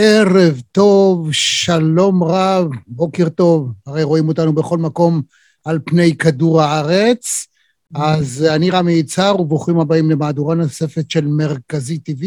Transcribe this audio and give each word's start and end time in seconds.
ערב 0.00 0.60
טוב, 0.72 1.32
שלום 1.32 2.24
רב, 2.24 2.68
בוקר 2.86 3.28
טוב. 3.28 3.72
הרי 3.86 4.02
רואים 4.02 4.28
אותנו 4.28 4.52
בכל 4.52 4.78
מקום 4.78 5.22
על 5.64 5.78
פני 5.84 6.16
כדור 6.16 6.62
הארץ. 6.62 7.46
אז 7.94 8.46
אני 8.54 8.70
רמי 8.70 8.92
יצהר, 8.92 9.40
וברוכים 9.40 9.80
הבאים 9.80 10.10
למהדורה 10.10 10.54
נוספת 10.54 11.10
של 11.10 11.26
מרכזי 11.26 11.98
TV, 12.08 12.24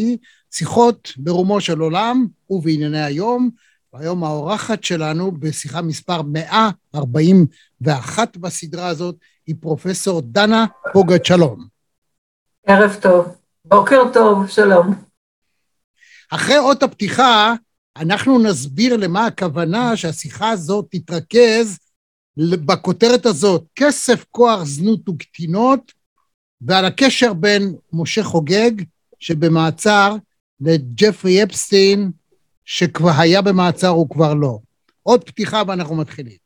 שיחות 0.52 1.14
ברומו 1.18 1.62
של 1.62 1.80
עולם 1.80 2.26
ובענייני 2.50 3.04
היום. 3.04 3.50
והיום 3.94 4.24
האורחת 4.24 4.84
שלנו 4.84 5.32
בשיחה 5.32 5.82
מספר 5.82 6.22
141 6.22 8.38
בסדרה 8.38 8.88
הזאת 8.88 9.16
היא 9.48 9.56
פרופסור 9.60 10.22
דנה 10.22 10.66
פוגת 10.94 11.26
שלום. 11.26 11.66
ערב 12.68 12.98
טוב. 13.02 13.36
בוקר 13.66 14.02
טוב, 14.14 14.48
שלום. 14.48 15.11
אחרי 16.34 16.58
אות 16.58 16.84
הפתיחה, 16.84 17.54
אנחנו 17.98 18.40
נסביר 18.40 18.98
למה 18.98 19.26
הכוונה 19.26 19.98
שהשיחה 19.98 20.50
הזאת 20.50 20.86
תתרכז 20.92 21.78
בכותרת 22.38 23.26
הזאת, 23.26 23.64
כסף, 23.76 24.26
כוח, 24.32 24.64
זנות 24.64 25.10
וקטינות, 25.10 25.92
ועל 26.62 26.86
הקשר 26.86 27.34
בין 27.34 27.76
משה 27.94 28.24
חוגג, 28.24 28.72
שבמעצר, 29.20 30.16
לג'פרי 30.62 31.44
אפסטין, 31.44 32.12
שכבר 32.66 33.12
היה 33.18 33.42
במעצר 33.42 33.98
וכבר 33.98 34.34
לא. 34.34 34.60
עוד 35.04 35.24
פתיחה 35.24 35.64
ואנחנו 35.68 35.96
מתחילים. 35.96 36.41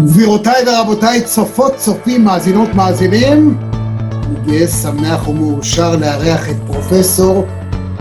גבירותיי 0.00 0.64
ורבותיי, 0.66 1.22
צופות, 1.22 1.76
צופים, 1.76 2.24
מאזינות, 2.24 2.74
מאזינים, 2.74 3.58
אני 4.12 4.34
גאה, 4.46 4.66
שמח 4.68 5.28
ומאושר 5.28 5.96
לארח 5.96 6.48
את 6.50 6.56
פרופסור 6.66 7.46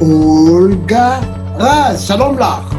אולגה 0.01 1.19
רז, 1.59 2.01
שלום 2.01 2.39
לך. 2.39 2.75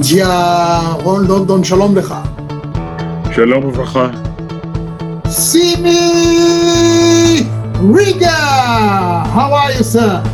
ג'יה 0.00 0.80
רון 1.02 1.26
לונדון, 1.26 1.64
שלום 1.64 1.96
לך. 1.96 2.14
שלום 3.34 3.64
וברכה. 3.64 4.06
סימי 5.28 5.98
ריגה, 7.94 9.24
how 9.34 9.38
are 9.38 9.80
you 9.80 9.96
sir? 9.96 10.28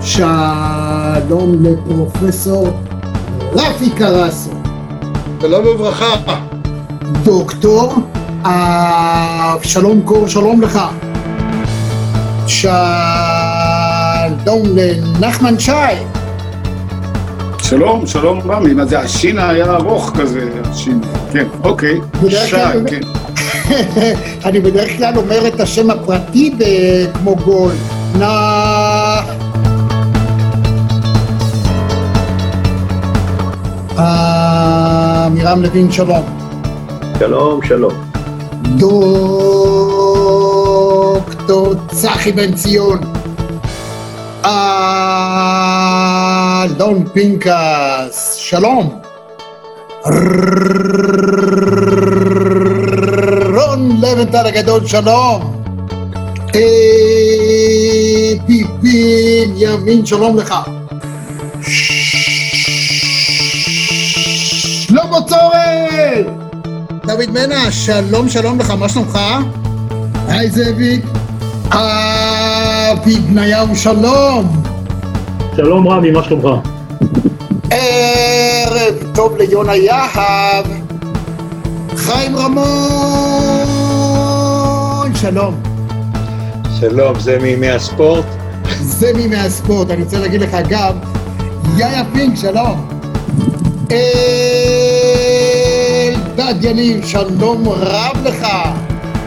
שלום 0.00 1.56
לפרופסור 1.60 2.68
רפי 3.52 3.90
קרסו. 3.90 4.50
שלום 5.40 5.66
וברכה. 5.66 6.59
דוקטור 7.12 7.94
אבשלום 8.44 10.00
קור, 10.04 10.28
שלום 10.28 10.62
לך. 10.62 10.80
שלום 12.46 12.76
לנחמן 14.74 15.58
שי. 15.58 15.72
שלום, 17.62 18.06
שלום 18.06 18.40
רמי, 18.50 18.74
מה 18.74 18.84
זה, 18.84 19.00
השין 19.00 19.38
היה 19.38 19.64
ארוך 19.64 20.12
כזה, 20.18 20.48
השין, 20.64 21.00
כן, 21.32 21.46
אוקיי, 21.64 22.00
שי, 22.28 22.56
כן. 22.86 23.00
אני 24.46 24.60
בדרך 24.60 24.96
כלל 24.96 25.16
אומר 25.16 25.46
את 25.46 25.60
השם 25.60 25.90
הפרטי 25.90 26.54
כמו 27.14 27.36
גול. 27.36 27.72
נא... 28.18 29.20
מירם 35.30 35.62
לוין, 35.62 35.92
שלום. 35.92 36.29
שלום, 37.20 37.60
שלום. 37.64 37.92
דוקטור 40.78 41.74
צחי 41.88 42.32
בן 42.32 42.54
ציון. 42.54 42.98
אלון 46.64 47.04
פינקס, 47.12 48.34
שלום. 48.34 49.00
רון 53.54 54.00
לבנטל 54.00 54.46
הגדול, 54.46 54.86
שלום. 54.86 55.62
פיפין 58.46 59.54
ימין, 59.56 60.06
שלום 60.06 60.36
לך. 60.36 60.54
שלמה 64.86 65.18
צורן! 65.28 66.39
דוד 67.10 67.30
מנע, 67.30 67.70
שלום 67.70 68.28
שלום 68.28 68.58
לך, 68.58 68.70
מה 68.70 68.88
שלומך? 68.88 69.18
היי 70.28 70.50
זאביק. 70.50 71.04
אבי 71.68 73.14
בניהו, 73.14 73.76
שלום. 73.76 74.62
שלום 75.56 75.88
רמי, 75.88 76.10
מה 76.10 76.22
שלומך? 76.22 76.44
ערב 77.70 78.94
טוב 79.14 79.36
ליונה 79.36 79.76
יהב. 79.76 80.66
חיים 81.96 82.36
רמון, 82.36 82.64
שלום. 85.14 85.60
שלום, 86.80 87.20
זה 87.20 87.38
מימי 87.42 87.70
הספורט? 87.70 88.24
זה 88.80 89.12
מימי 89.16 89.36
הספורט, 89.36 89.90
אני 89.90 90.02
רוצה 90.02 90.18
להגיד 90.18 90.40
לך 90.40 90.56
גם, 90.68 90.92
יאיה 91.76 92.02
פינק, 92.12 92.36
שלום. 92.36 92.88
אלדד 96.50 96.64
יניב, 96.64 97.06
שלום 97.06 97.68
רב 97.68 98.16
לך. 98.24 98.46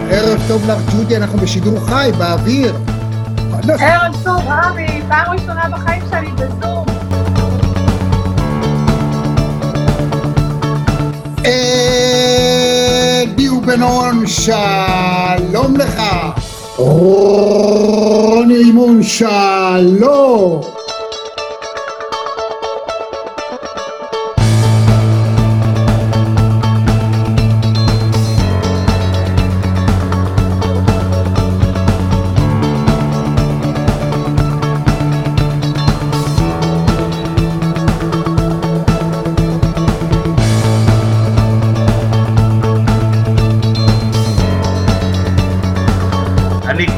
ערב 0.10 0.42
טוב 0.48 0.70
לך, 0.70 0.78
ג'ודי, 0.92 1.18
אנחנו 1.18 1.40
בשידור 1.40 1.80
חי, 1.80 2.12
באוויר. 2.18 2.76
ערב 3.80 4.16
טוב, 4.24 4.42
רמי, 4.48 5.02
פעם 5.08 5.32
ראשונה 5.32 5.70
בחיים 5.72 6.04
שלי 6.10 6.32
בזום. 6.32 6.86
אדי 13.32 13.50
ובנון, 13.50 14.28
שלום 14.28 15.78
לך. 15.78 16.02
רוני 16.78 18.56
אימון, 18.56 19.04
שלום. 19.04 20.62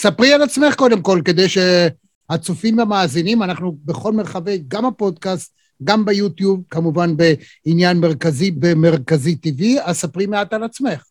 ספרי 0.00 0.32
על 0.32 0.42
עצמך 0.42 0.74
קודם 0.74 1.02
כל, 1.02 1.20
כדי 1.24 1.46
שהצופים 1.48 2.78
והמאזינים, 2.78 3.42
אנחנו 3.42 3.76
בכל 3.84 4.12
מרחבי, 4.12 4.62
גם 4.68 4.86
הפודקאסט, 4.86 5.54
גם 5.84 6.04
ביוטיוב, 6.04 6.60
כמובן 6.70 7.14
בעניין 7.16 7.98
מרכזי 7.98 8.50
במרכזי 8.50 9.36
TV, 9.46 9.62
אז 9.82 9.96
ספרי 9.96 10.26
מעט 10.26 10.52
על 10.52 10.64
עצמך. 10.64 11.04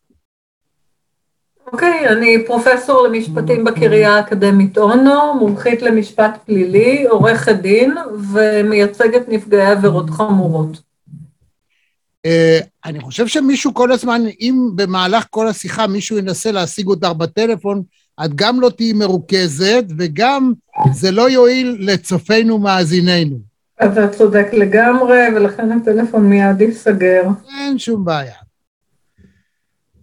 אוקיי, 1.74 2.10
אני 2.10 2.46
פרופסור 2.46 3.08
למשפטים 3.08 3.64
בקריה 3.64 4.16
האקדמית 4.16 4.78
אונו, 4.78 5.34
מומחית 5.34 5.82
למשפט 5.82 6.32
פלילי, 6.46 7.06
עורכת 7.08 7.56
דין 7.56 7.96
ומייצגת 8.34 9.30
נפגעי 9.30 9.72
עבירות 9.72 10.10
חמורות. 10.10 10.82
Uh, 12.28 12.66
אני 12.86 13.00
חושב 13.00 13.28
שמישהו 13.28 13.74
כל 13.74 13.92
הזמן, 13.92 14.22
אם 14.40 14.70
במהלך 14.76 15.26
כל 15.30 15.48
השיחה 15.48 15.88
מישהו 15.88 16.18
ינסה 16.18 16.52
להשיג 16.52 16.88
אותך 16.88 17.08
בטלפון, 17.08 17.84
את 18.26 18.36
גם 18.36 18.62
לא 18.62 18.70
תהיי 18.70 18.94
מרוכזת, 18.94 19.86
וגם 19.98 20.54
זה 20.92 21.12
לא 21.12 21.30
יועיל 21.30 21.78
לצופינו 21.80 22.58
מאזיננו. 22.60 23.40
אתה 23.84 24.08
צודק 24.08 24.48
לגמרי, 24.54 25.20
ולכן 25.36 25.72
הטלפון 25.72 26.30
מיד 26.30 26.62
ייסגר. 26.62 27.24
אין 27.60 27.80
שום 27.80 28.06
בעיה. 28.06 28.36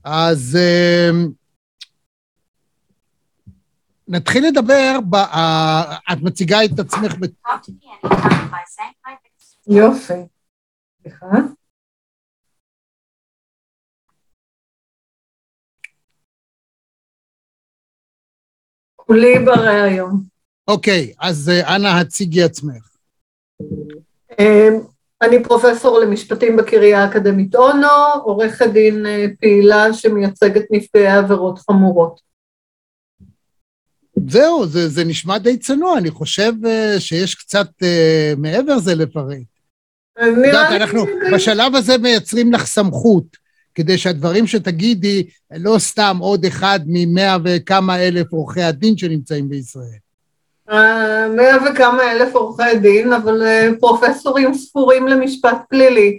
אז 0.05 0.59
אה, 0.61 1.11
נתחיל 4.09 4.47
לדבר, 4.47 4.99
ב, 5.11 5.15
אה, 5.15 5.97
את 6.13 6.23
מציגה 6.23 6.65
את 6.65 6.79
עצמך, 6.79 7.15
יופי. 9.67 10.15
סליחה. 11.03 11.27
כולי 19.07 19.39
בריאיון. 19.39 20.23
אוקיי, 20.69 21.13
אז 21.21 21.49
אה, 21.49 21.77
אנא 21.77 21.89
הציגי 21.89 22.43
עצמך. 22.43 22.89
אה, 24.41 24.69
אני 25.23 25.43
פרופסור 25.45 25.99
למשפטים 25.99 26.57
בקריה 26.57 27.05
האקדמית 27.05 27.55
אונו, 27.55 27.87
עורכת 28.25 28.67
דין 28.73 29.07
אה, 29.07 29.27
פעילה 29.41 29.93
שמייצגת 29.93 30.63
נפגעי 30.71 31.07
עבירות 31.07 31.59
חמורות. 31.59 32.21
זהו, 34.29 34.67
זה, 34.67 34.89
זה 34.89 35.05
נשמע 35.05 35.39
די 35.39 35.57
צנוע, 35.59 35.99
אני 35.99 36.11
חושב 36.11 36.53
אה, 36.67 36.95
שיש 37.01 37.35
קצת 37.35 37.69
אה, 37.83 38.33
מעבר 38.39 38.79
זה 38.79 38.95
לפרט. 38.95 39.37
יודעת, 40.19 40.37
נראה 40.39 40.71
לי- 40.71 40.77
אנחנו 40.77 41.05
בשלב 41.35 41.75
הזה 41.77 41.99
מייצרים 41.99 42.53
לך 42.53 42.67
סמכות, 42.67 43.25
כדי 43.77 43.99
שהדברים 43.99 44.47
שתגידי, 44.47 45.27
לא 45.57 45.79
סתם 45.79 46.17
עוד 46.21 46.45
אחד 46.45 46.81
ממאה 46.87 47.37
וכמה 47.45 47.99
אלף 47.99 48.33
עורכי 48.33 48.63
הדין 48.63 48.97
שנמצאים 48.97 49.49
בישראל. 49.49 49.99
אה, 50.71 51.29
מאה 51.29 51.57
וכמה 51.71 52.13
אלף 52.13 52.35
עורכי 52.35 52.79
דין, 52.83 53.13
אבל 53.13 53.43
אה, 53.43 53.69
פרופסורים 53.81 54.55
ספורים 54.55 55.09
למשפט 55.09 55.57
פלילי. 55.69 56.19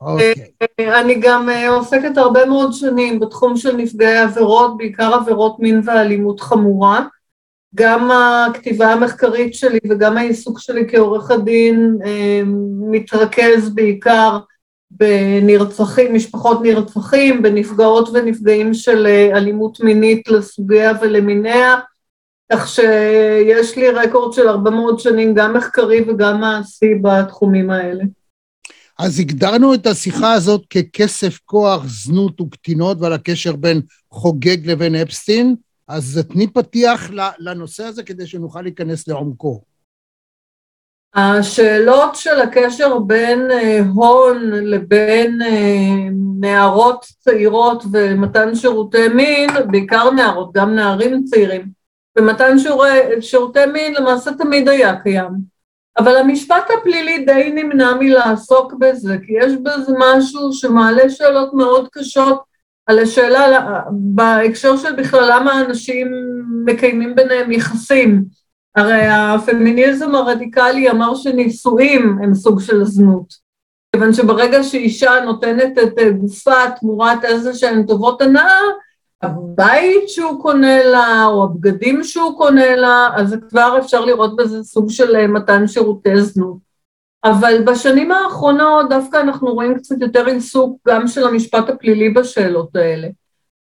אוקיי. 0.00 0.34
אה, 0.80 1.00
אני 1.00 1.14
גם 1.20 1.48
אה, 1.48 1.68
עוסקת 1.68 2.16
הרבה 2.16 2.46
מאוד 2.46 2.72
שנים 2.72 3.20
בתחום 3.20 3.56
של 3.56 3.76
נפגעי 3.76 4.18
עבירות, 4.18 4.76
בעיקר 4.76 5.14
עבירות 5.14 5.58
מין 5.58 5.80
ואלימות 5.84 6.40
חמורה. 6.40 7.04
גם 7.74 8.10
הכתיבה 8.10 8.92
המחקרית 8.92 9.54
שלי 9.54 9.78
וגם 9.90 10.18
העיסוק 10.18 10.58
שלי 10.58 10.84
כעורכת 10.88 11.38
דין 11.44 11.98
אה, 12.04 12.42
מתרכז 12.90 13.74
בעיקר 13.74 14.38
בנרצחים, 14.90 16.14
משפחות 16.14 16.62
נרצחים, 16.62 17.42
בנפגעות 17.42 18.08
ונפגעים 18.12 18.74
של 18.74 19.06
אה, 19.06 19.36
אלימות 19.36 19.80
מינית 19.80 20.28
לסוגיה 20.28 20.92
ולמיניה, 21.02 21.78
כך 22.52 22.68
שיש 22.68 23.76
לי 23.76 23.90
רקורד 23.90 24.32
של 24.32 24.48
הרבה 24.48 24.70
מאוד 24.70 24.98
שנים, 24.98 25.34
גם 25.34 25.56
מחקרי 25.56 26.04
וגם 26.08 26.40
מעשי 26.40 26.94
בתחומים 27.02 27.70
האלה. 27.70 28.04
אז 28.98 29.20
הגדרנו 29.20 29.74
את 29.74 29.86
השיחה 29.86 30.32
הזאת 30.32 30.66
ככסף, 30.66 31.38
כוח, 31.44 31.84
זנות 31.86 32.40
וקטינות 32.40 32.96
ועל 33.00 33.12
הקשר 33.12 33.56
בין 33.56 33.80
חוגג 34.10 34.70
לבין 34.70 34.94
אפסטין, 34.94 35.54
אז 35.88 36.20
תני 36.28 36.46
פתיח 36.46 37.10
לנושא 37.38 37.84
הזה 37.84 38.02
כדי 38.02 38.26
שנוכל 38.26 38.62
להיכנס 38.62 39.08
לעומקו. 39.08 39.62
השאלות 41.14 42.16
של 42.16 42.40
הקשר 42.40 42.98
בין 42.98 43.50
אה, 43.50 43.80
הון 43.94 44.50
לבין 44.50 45.42
אה, 45.42 46.08
נערות 46.40 47.06
צעירות 47.18 47.84
ומתן 47.92 48.54
שירותי 48.54 49.08
מין, 49.08 49.50
בעיקר 49.70 50.10
נערות, 50.10 50.52
גם 50.52 50.74
נערים 50.74 51.24
צעירים, 51.24 51.66
ומתן 52.18 52.56
שירותי 53.20 53.66
מין 53.72 53.94
למעשה 53.94 54.30
תמיד 54.32 54.68
היה 54.68 54.96
קיים. 54.96 55.50
אבל 55.98 56.16
המשפט 56.16 56.64
הפלילי 56.78 57.24
די 57.24 57.52
נמנע 57.54 57.94
מלעסוק 58.00 58.72
בזה, 58.78 59.16
כי 59.26 59.32
יש 59.40 59.52
בזה 59.52 59.92
משהו 59.98 60.52
שמעלה 60.52 61.10
שאלות 61.10 61.54
מאוד 61.54 61.88
קשות 61.92 62.42
על 62.86 62.98
השאלה, 62.98 63.80
בהקשר 63.90 64.76
של 64.76 64.92
בכלל 64.96 65.30
למה 65.32 65.60
אנשים 65.60 66.12
מקיימים 66.64 67.14
ביניהם 67.14 67.52
יחסים. 67.52 68.24
הרי 68.76 69.06
הפמיניזם 69.06 70.14
הרדיקלי 70.14 70.90
אמר 70.90 71.14
שנישואים 71.14 72.18
הם 72.22 72.34
סוג 72.34 72.60
של 72.60 72.84
זנות. 72.84 73.34
כיוון 73.92 74.12
שברגע 74.12 74.62
שאישה 74.62 75.10
נותנת 75.24 75.78
את 75.78 75.94
גופה 76.20 76.70
תמורת 76.80 77.24
איזה 77.24 77.54
שהן 77.54 77.86
טובות 77.86 78.22
הנאה, 78.22 78.60
הבית 79.22 80.08
שהוא 80.08 80.42
קונה 80.42 80.84
לה, 80.84 81.24
או 81.26 81.44
הבגדים 81.44 82.04
שהוא 82.04 82.38
קונה 82.38 82.76
לה, 82.76 83.08
אז 83.16 83.36
כבר 83.48 83.78
אפשר 83.78 84.04
לראות 84.04 84.36
בזה 84.36 84.62
סוג 84.62 84.90
של 84.90 85.26
מתן 85.26 85.66
שירותי 85.66 86.22
זנות. 86.22 86.70
אבל 87.24 87.62
בשנים 87.66 88.12
האחרונות 88.12 88.88
דווקא 88.88 89.16
אנחנו 89.16 89.54
רואים 89.54 89.74
קצת 89.74 89.96
יותר 90.00 90.26
עיסוק 90.26 90.78
גם 90.88 91.06
של 91.06 91.26
המשפט 91.26 91.68
הפלילי 91.68 92.10
בשאלות 92.10 92.76
האלה. 92.76 93.08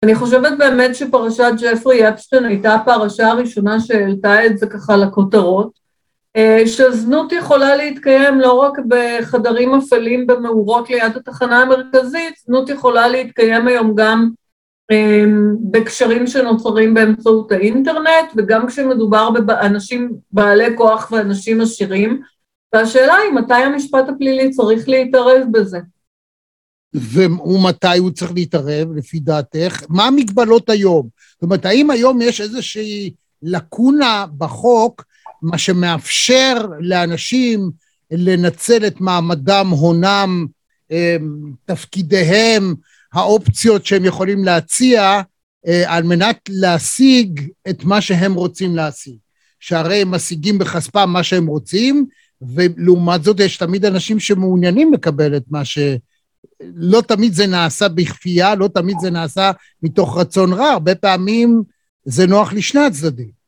אני 0.05 0.15
חושבת 0.15 0.57
באמת 0.57 0.95
שפרשת 0.95 1.51
ג'פרי 1.61 2.09
אפשטיין 2.09 2.45
הייתה 2.45 2.73
הפרשה 2.73 3.27
הראשונה 3.27 3.79
שהעלתה 3.79 4.45
את 4.45 4.57
זה 4.57 4.67
ככה 4.67 4.97
לכותרות, 4.97 5.79
שזנות 6.65 7.31
יכולה 7.31 7.75
להתקיים 7.75 8.39
לא 8.39 8.53
רק 8.53 8.73
בחדרים 8.87 9.75
אפלים 9.75 10.27
במאורות 10.27 10.89
ליד 10.89 11.15
התחנה 11.15 11.61
המרכזית, 11.61 12.33
זנות 12.45 12.69
יכולה 12.69 13.07
להתקיים 13.07 13.67
היום 13.67 13.95
גם 13.95 14.29
בקשרים 15.71 16.27
שנוצרים 16.27 16.93
באמצעות 16.93 17.51
האינטרנט, 17.51 18.31
וגם 18.35 18.67
כשמדובר 18.67 19.29
באנשים 19.31 20.11
בעלי 20.31 20.77
כוח 20.77 21.11
ואנשים 21.11 21.61
עשירים, 21.61 22.21
והשאלה 22.73 23.15
היא 23.15 23.31
מתי 23.31 23.53
המשפט 23.53 24.09
הפלילי 24.09 24.49
צריך 24.49 24.89
להתערב 24.89 25.41
בזה. 25.51 25.79
ומתי 26.93 27.97
הוא 27.97 28.11
צריך 28.11 28.31
להתערב, 28.31 28.87
לפי 28.95 29.19
דעתך? 29.19 29.83
מה 29.89 30.05
המגבלות 30.05 30.69
היום? 30.69 31.07
זאת 31.33 31.43
אומרת, 31.43 31.65
האם 31.65 31.91
היום 31.91 32.21
יש 32.21 32.41
איזושהי 32.41 33.13
לקונה 33.43 34.25
בחוק, 34.37 35.05
מה 35.41 35.57
שמאפשר 35.57 36.65
לאנשים 36.79 37.71
לנצל 38.11 38.87
את 38.87 39.01
מעמדם, 39.01 39.67
הונם, 39.69 40.47
תפקידיהם, 41.65 42.75
האופציות 43.13 43.85
שהם 43.85 44.05
יכולים 44.05 44.43
להציע, 44.43 45.21
על 45.85 46.03
מנת 46.03 46.37
להשיג 46.49 47.49
את 47.69 47.83
מה 47.83 48.01
שהם 48.01 48.33
רוצים 48.33 48.75
להשיג. 48.75 49.15
שהרי 49.59 50.01
הם 50.01 50.11
משיגים 50.11 50.57
בכספם 50.57 51.09
מה 51.09 51.23
שהם 51.23 51.47
רוצים, 51.47 52.05
ולעומת 52.41 53.23
זאת 53.23 53.39
יש 53.39 53.57
תמיד 53.57 53.85
אנשים 53.85 54.19
שמעוניינים 54.19 54.93
לקבל 54.93 55.37
את 55.37 55.43
מה 55.49 55.65
ש... 55.65 55.79
לא 56.75 57.01
תמיד 57.01 57.33
זה 57.33 57.47
נעשה 57.47 57.87
בכפייה, 57.87 58.55
לא 58.55 58.67
תמיד 58.67 58.99
זה 58.99 59.09
נעשה 59.09 59.51
מתוך 59.83 60.17
רצון 60.17 60.53
רע, 60.53 60.69
הרבה 60.69 60.95
פעמים 60.95 61.63
זה 62.05 62.27
נוח 62.27 62.53
לשני 62.53 62.81
הצדדים. 62.81 63.39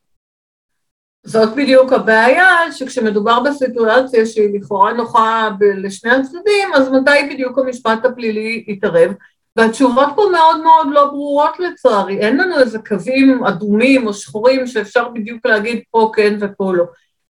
זאת 1.23 1.55
בדיוק 1.55 1.93
הבעיה, 1.93 2.71
שכשמדובר 2.71 3.39
בסיטואציה 3.39 4.25
שהיא 4.25 4.59
לכאורה 4.59 4.93
נוחה 4.93 5.49
לשני 5.77 6.11
הצדדים, 6.11 6.73
אז 6.75 6.89
מתי 6.89 7.33
בדיוק 7.33 7.59
המשפט 7.59 8.05
הפלילי 8.05 8.63
יתערב? 8.67 9.11
והתשובות 9.55 10.09
פה 10.15 10.23
מאוד 10.31 10.63
מאוד 10.63 10.87
לא 10.91 11.05
ברורות 11.05 11.59
לצערי, 11.59 12.17
אין 12.19 12.37
לנו 12.37 12.59
איזה 12.59 12.79
קווים 12.79 13.43
אדומים 13.43 14.07
או 14.07 14.13
שחורים 14.13 14.67
שאפשר 14.67 15.09
בדיוק 15.09 15.45
להגיד 15.45 15.79
פה 15.91 16.11
כן 16.15 16.37
ופה 16.41 16.73
לא. 16.73 16.83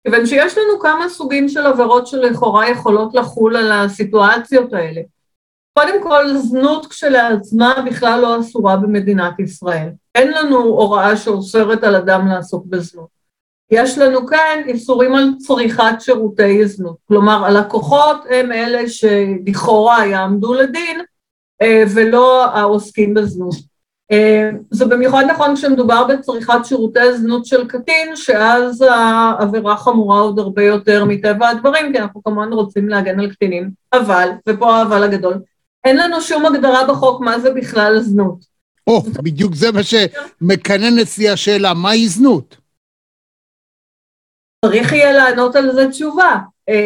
כיוון 0.03 0.25
שיש 0.25 0.57
לנו 0.57 0.79
כמה 0.79 1.09
סוגים 1.09 1.49
של 1.49 1.65
עבירות 1.65 2.07
שלכאורה 2.07 2.69
יכולות 2.69 3.15
לחול 3.15 3.55
על 3.55 3.71
הסיטואציות 3.71 4.73
האלה. 4.73 5.01
קודם 5.79 6.03
כל, 6.03 6.37
זנות 6.37 6.85
כשלעצמה 6.85 7.73
בכלל 7.85 8.19
לא 8.21 8.39
אסורה 8.39 8.75
במדינת 8.75 9.39
ישראל. 9.39 9.89
אין 10.15 10.31
לנו 10.31 10.57
הוראה 10.57 11.17
שאוסרת 11.17 11.83
על 11.83 11.95
אדם 11.95 12.27
לעסוק 12.27 12.65
בזנות. 12.65 13.07
יש 13.71 13.97
לנו 13.97 14.27
כאן 14.27 14.61
איסורים 14.65 15.15
על 15.15 15.29
צריכת 15.37 15.93
שירותי 15.99 16.67
זנות. 16.67 16.95
כלומר, 17.07 17.45
הלקוחות 17.45 18.17
הם 18.29 18.51
אלה 18.51 18.89
שלכאורה 18.89 20.05
יעמדו 20.05 20.53
לדין, 20.53 21.01
ולא 21.93 22.45
העוסקים 22.45 23.13
בזנות. 23.13 23.55
זה 24.71 24.85
במיוחד 24.85 25.23
נכון 25.29 25.55
כשמדובר 25.55 26.03
בצריכת 26.03 26.59
שירותי 26.63 27.17
זנות 27.17 27.45
של 27.45 27.67
קטין, 27.67 28.15
שאז 28.15 28.81
העבירה 28.81 29.77
חמורה 29.77 30.19
עוד 30.19 30.39
הרבה 30.39 30.63
יותר 30.63 31.05
מטבע 31.05 31.49
הדברים, 31.49 31.93
כי 31.93 31.99
אנחנו 31.99 32.23
כמובן 32.23 32.53
רוצים 32.53 32.89
להגן 32.89 33.19
על 33.19 33.29
קטינים. 33.29 33.69
אבל, 33.93 34.29
ופה 34.47 34.75
האבל 34.75 35.03
הגדול, 35.03 35.33
אין 35.83 35.97
לנו 35.97 36.21
שום 36.21 36.45
הגדרה 36.45 36.87
בחוק 36.87 37.21
מה 37.21 37.39
זה 37.39 37.53
בכלל 37.53 37.99
זנות. 37.99 38.45
או, 38.87 39.01
בדיוק 39.01 39.55
זה 39.55 39.71
מה 39.71 39.81
שמקנן 39.83 40.99
אצלי 41.01 41.29
השאלה, 41.29 41.73
מהי 41.73 42.07
זנות? 42.07 42.57
צריך 44.65 44.91
יהיה 44.91 45.11
לענות 45.11 45.55
על 45.55 45.71
זה 45.73 45.87
תשובה. 45.91 46.35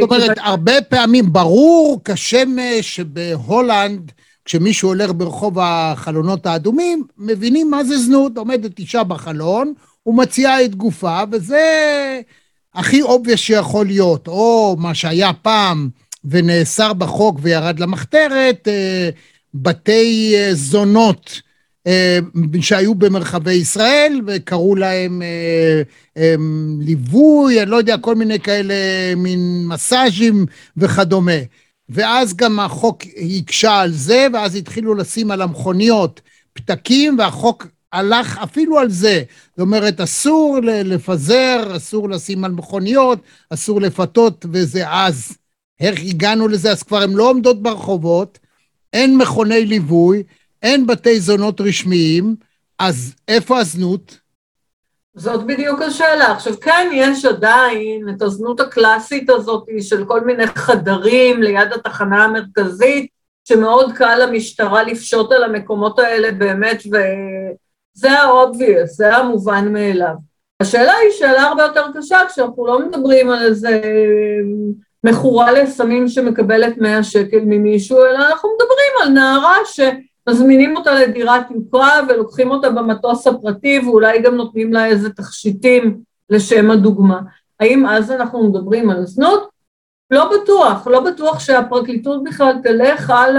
זאת 0.02 0.12
אומרת, 0.12 0.38
הרבה 0.38 0.82
פעמים 0.82 1.34
ברור 1.34 2.02
כשמש 2.06 2.96
שבהולנד, 2.96 4.12
כשמישהו 4.46 4.90
הולך 4.90 5.12
ברחוב 5.16 5.60
החלונות 5.60 6.46
האדומים, 6.46 7.04
מבינים 7.18 7.72
מה 7.72 7.84
זה 7.84 7.98
זנות, 7.98 8.38
עומדת 8.38 8.80
אישה 8.80 9.04
בחלון, 9.04 9.74
ומציעה 10.06 10.66
את 10.66 10.76
גופה, 10.76 11.20
וזה 11.32 11.62
הכי 12.74 13.02
obvious 13.02 13.40
שיכול 13.40 13.86
להיות, 13.86 14.28
או 14.28 14.76
מה 14.80 14.96
שהיה 14.96 15.34
פעם 15.34 15.90
ונאסר 16.26 16.94
בחוק 16.94 17.40
וירד 17.42 17.80
למחתרת, 17.80 18.68
בתי 19.54 20.36
זונות 20.54 21.42
אה, 21.88 22.20
שהיו 22.62 22.96
במרחבי 22.96 23.54
ישראל 23.54 24.22
וקראו 24.28 24.76
להם 24.76 25.22
אה, 25.22 25.82
אה, 26.18 26.36
ליווי, 26.80 27.62
אני 27.62 27.70
לא 27.72 27.76
יודע, 27.76 27.98
כל 27.98 28.16
מיני 28.16 28.40
כאלה 28.40 28.74
מין 29.16 29.66
מסאז'ים 29.68 30.46
וכדומה. 30.78 31.32
ואז 31.90 32.36
גם 32.36 32.60
החוק 32.60 33.04
הקשה 33.40 33.80
על 33.80 33.92
זה, 33.92 34.28
ואז 34.34 34.56
התחילו 34.56 34.96
לשים 34.96 35.32
על 35.32 35.42
המכוניות 35.42 36.22
פתקים, 36.54 37.20
והחוק 37.20 37.68
הלך 37.94 38.38
אפילו 38.44 38.80
על 38.80 38.90
זה. 38.90 39.24
זאת 39.50 39.60
אומרת, 39.60 40.02
אסור 40.02 40.60
לפזר, 40.64 41.74
אסור 41.78 42.10
לשים 42.10 42.44
על 42.44 42.52
מכוניות, 42.52 43.20
אסור 43.50 43.82
לפתות, 43.82 44.46
וזה 44.52 44.90
אז. 44.90 45.38
איך 45.80 46.00
הגענו 46.10 46.48
לזה? 46.48 46.72
אז 46.72 46.84
כבר 46.84 47.02
הן 47.02 47.14
לא 47.14 47.30
עומדות 47.30 47.64
ברחובות, 47.64 48.40
אין 48.94 49.18
מכוני 49.18 49.66
ליווי, 49.66 50.24
אין 50.64 50.88
בתי 50.88 51.20
זונות 51.20 51.62
רשמיים, 51.62 52.36
אז 52.80 53.16
איפה 53.28 53.60
הזנות? 53.60 54.18
זאת 55.16 55.46
בדיוק 55.46 55.82
השאלה. 55.82 56.32
עכשיו, 56.32 56.60
כן, 56.60 56.90
יש 56.94 57.26
עדיין 57.26 58.10
את 58.10 58.22
הזנות 58.22 58.60
הקלאסית 58.60 59.30
הזאת 59.30 59.66
של 59.82 60.06
כל 60.06 60.22
מיני 60.22 60.48
חדרים 60.48 61.44
ליד 61.44 61.74
התחנה 61.74 62.24
המרכזית, 62.24 63.08
שמאוד 63.48 63.94
קל 63.94 64.26
למשטרה 64.26 64.84
לפשוט 64.84 65.32
על 65.32 65.44
המקומות 65.44 66.00
האלה 66.00 66.32
באמת, 66.32 66.84
וזה 66.86 68.12
ה-obvious, 68.12 68.86
זה 68.86 69.16
המובן 69.16 69.74
מאליו. 69.74 70.16
השאלה 70.60 70.94
היא 70.94 71.12
שאלה 71.12 71.42
הרבה 71.42 71.64
יותר 71.64 71.86
קשה 71.98 72.20
כשאנחנו 72.30 72.68
לא 72.68 72.88
מדברים 72.88 73.30
על 73.30 73.46
איזה 73.46 73.82
מכורה 75.04 75.52
לסמים 75.52 76.08
שמקבלת 76.08 76.78
100 76.78 77.04
שקל 77.04 77.40
ממישהו, 77.46 77.98
אלא 77.98 78.18
אנחנו 78.18 78.50
מדברים 78.56 78.92
על 79.02 79.10
נערה 79.10 79.56
שמזמינים 79.66 80.78
אותה 80.78 80.94
לדירת 80.94 81.52
יוקרה 81.52 82.00
ולוקחים 82.10 82.52
אותה 82.52 82.70
במטוס 82.70 83.28
הפרטי 83.28 83.80
ואולי 83.80 84.22
גם 84.22 84.36
נותנים 84.36 84.74
לה 84.74 84.86
איזה 84.86 85.10
תכשיטים 85.10 86.00
לשם 86.30 86.72
הדוגמה. 86.72 87.20
האם 87.60 87.86
אז 87.86 88.12
אנחנו 88.12 88.50
מדברים 88.50 88.90
על 88.90 89.06
זנות? 89.06 89.50
לא 90.12 90.32
בטוח, 90.34 90.88
לא 90.88 91.00
בטוח 91.00 91.40
שהפרקליטות 91.40 92.24
בכלל 92.24 92.54
תלך 92.64 93.10
על 93.16 93.38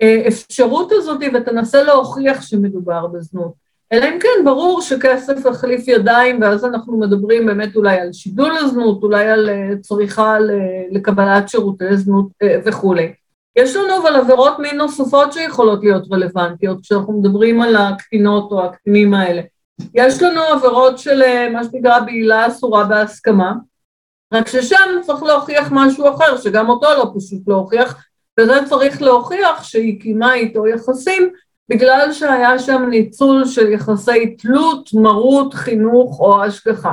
האפשרות 0.00 0.92
הזאת 0.92 1.20
ותנסה 1.34 1.82
להוכיח 1.82 2.42
שמדובר 2.42 3.06
בזנות. 3.06 3.61
אלא 3.92 4.04
אם 4.04 4.18
כן, 4.20 4.44
ברור 4.44 4.80
שכסף 4.80 5.46
החליף 5.46 5.88
ידיים, 5.88 6.42
ואז 6.42 6.64
אנחנו 6.64 6.98
מדברים 6.98 7.46
באמת 7.46 7.76
אולי 7.76 8.00
על 8.00 8.12
שידול 8.12 8.56
הזנות, 8.56 9.02
אולי 9.02 9.28
על 9.28 9.50
אה, 9.50 9.70
צריכה 9.80 10.36
לקבלת 10.90 11.48
שירותי 11.48 11.96
זנות 11.96 12.26
אה, 12.42 12.56
וכולי. 12.64 13.12
יש 13.56 13.76
לנו 13.76 14.02
אבל 14.02 14.16
עבירות 14.16 14.58
מין 14.58 14.76
נוספות 14.76 15.32
שיכולות 15.32 15.80
להיות 15.82 16.04
רלוונטיות 16.12 16.80
כשאנחנו 16.82 17.20
מדברים 17.20 17.62
על 17.62 17.76
הקטינות 17.76 18.52
או 18.52 18.64
הקטינים 18.64 19.14
האלה. 19.14 19.42
יש 19.94 20.22
לנו 20.22 20.40
עבירות 20.42 20.98
של 20.98 21.22
אה, 21.22 21.48
מה 21.50 21.64
שנקרא 21.64 22.00
בעילה 22.00 22.46
אסורה 22.46 22.84
בהסכמה, 22.84 23.52
רק 24.34 24.48
ששם 24.48 25.00
צריך 25.02 25.22
להוכיח 25.22 25.68
משהו 25.70 26.08
אחר, 26.14 26.36
שגם 26.36 26.68
אותו 26.68 26.86
לא 26.98 27.12
פשוט 27.16 27.48
להוכיח, 27.48 28.04
וזה 28.40 28.54
צריך 28.68 29.02
להוכיח 29.02 29.62
שהיא 29.62 30.00
קיימה 30.00 30.34
איתו 30.34 30.66
יחסים 30.66 31.32
בגלל 31.72 32.12
שהיה 32.12 32.58
שם 32.58 32.82
ניצול 32.90 33.44
של 33.44 33.72
יחסי 33.72 34.36
תלות, 34.36 34.90
מרות, 34.94 35.54
חינוך 35.54 36.20
או 36.20 36.44
השגחה. 36.44 36.92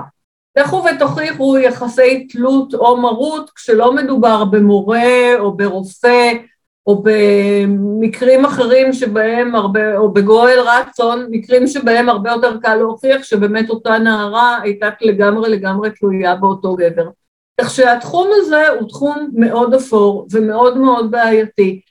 לכו 0.58 0.84
ותוכיחו 0.84 1.58
יחסי 1.58 2.28
תלות 2.28 2.74
או 2.74 2.98
מרות 2.98 3.50
כשלא 3.50 3.96
מדובר 3.96 4.46
במורה 4.46 5.36
או 5.40 5.58
ברופא 5.58 6.32
או 6.88 7.04
במקרים 7.04 8.46
אחרים 8.46 8.94
שבהם 8.94 9.56
הרבה, 9.56 9.98
או 9.98 10.14
בגואל 10.14 10.60
רצון, 10.60 11.28
מקרים 11.30 11.68
שבהם 11.68 12.10
הרבה 12.10 12.32
יותר 12.32 12.58
קל 12.62 12.76
להוכיח 12.76 13.24
שבאמת 13.24 13.70
אותה 13.70 13.98
נערה 13.98 14.60
הייתה 14.62 14.90
לגמרי 15.02 15.50
לגמרי 15.50 15.90
תלויה 15.90 16.36
באותו 16.36 16.76
גבר. 16.76 17.10
כך 17.62 17.70
שהתחום 17.70 18.30
הזה 18.34 18.70
הוא 18.70 18.90
תחום 18.90 19.30
מאוד 19.34 19.74
אפור 19.74 20.28
ומאוד 20.32 20.78
מאוד 20.78 21.12
בעייתי. 21.12 21.82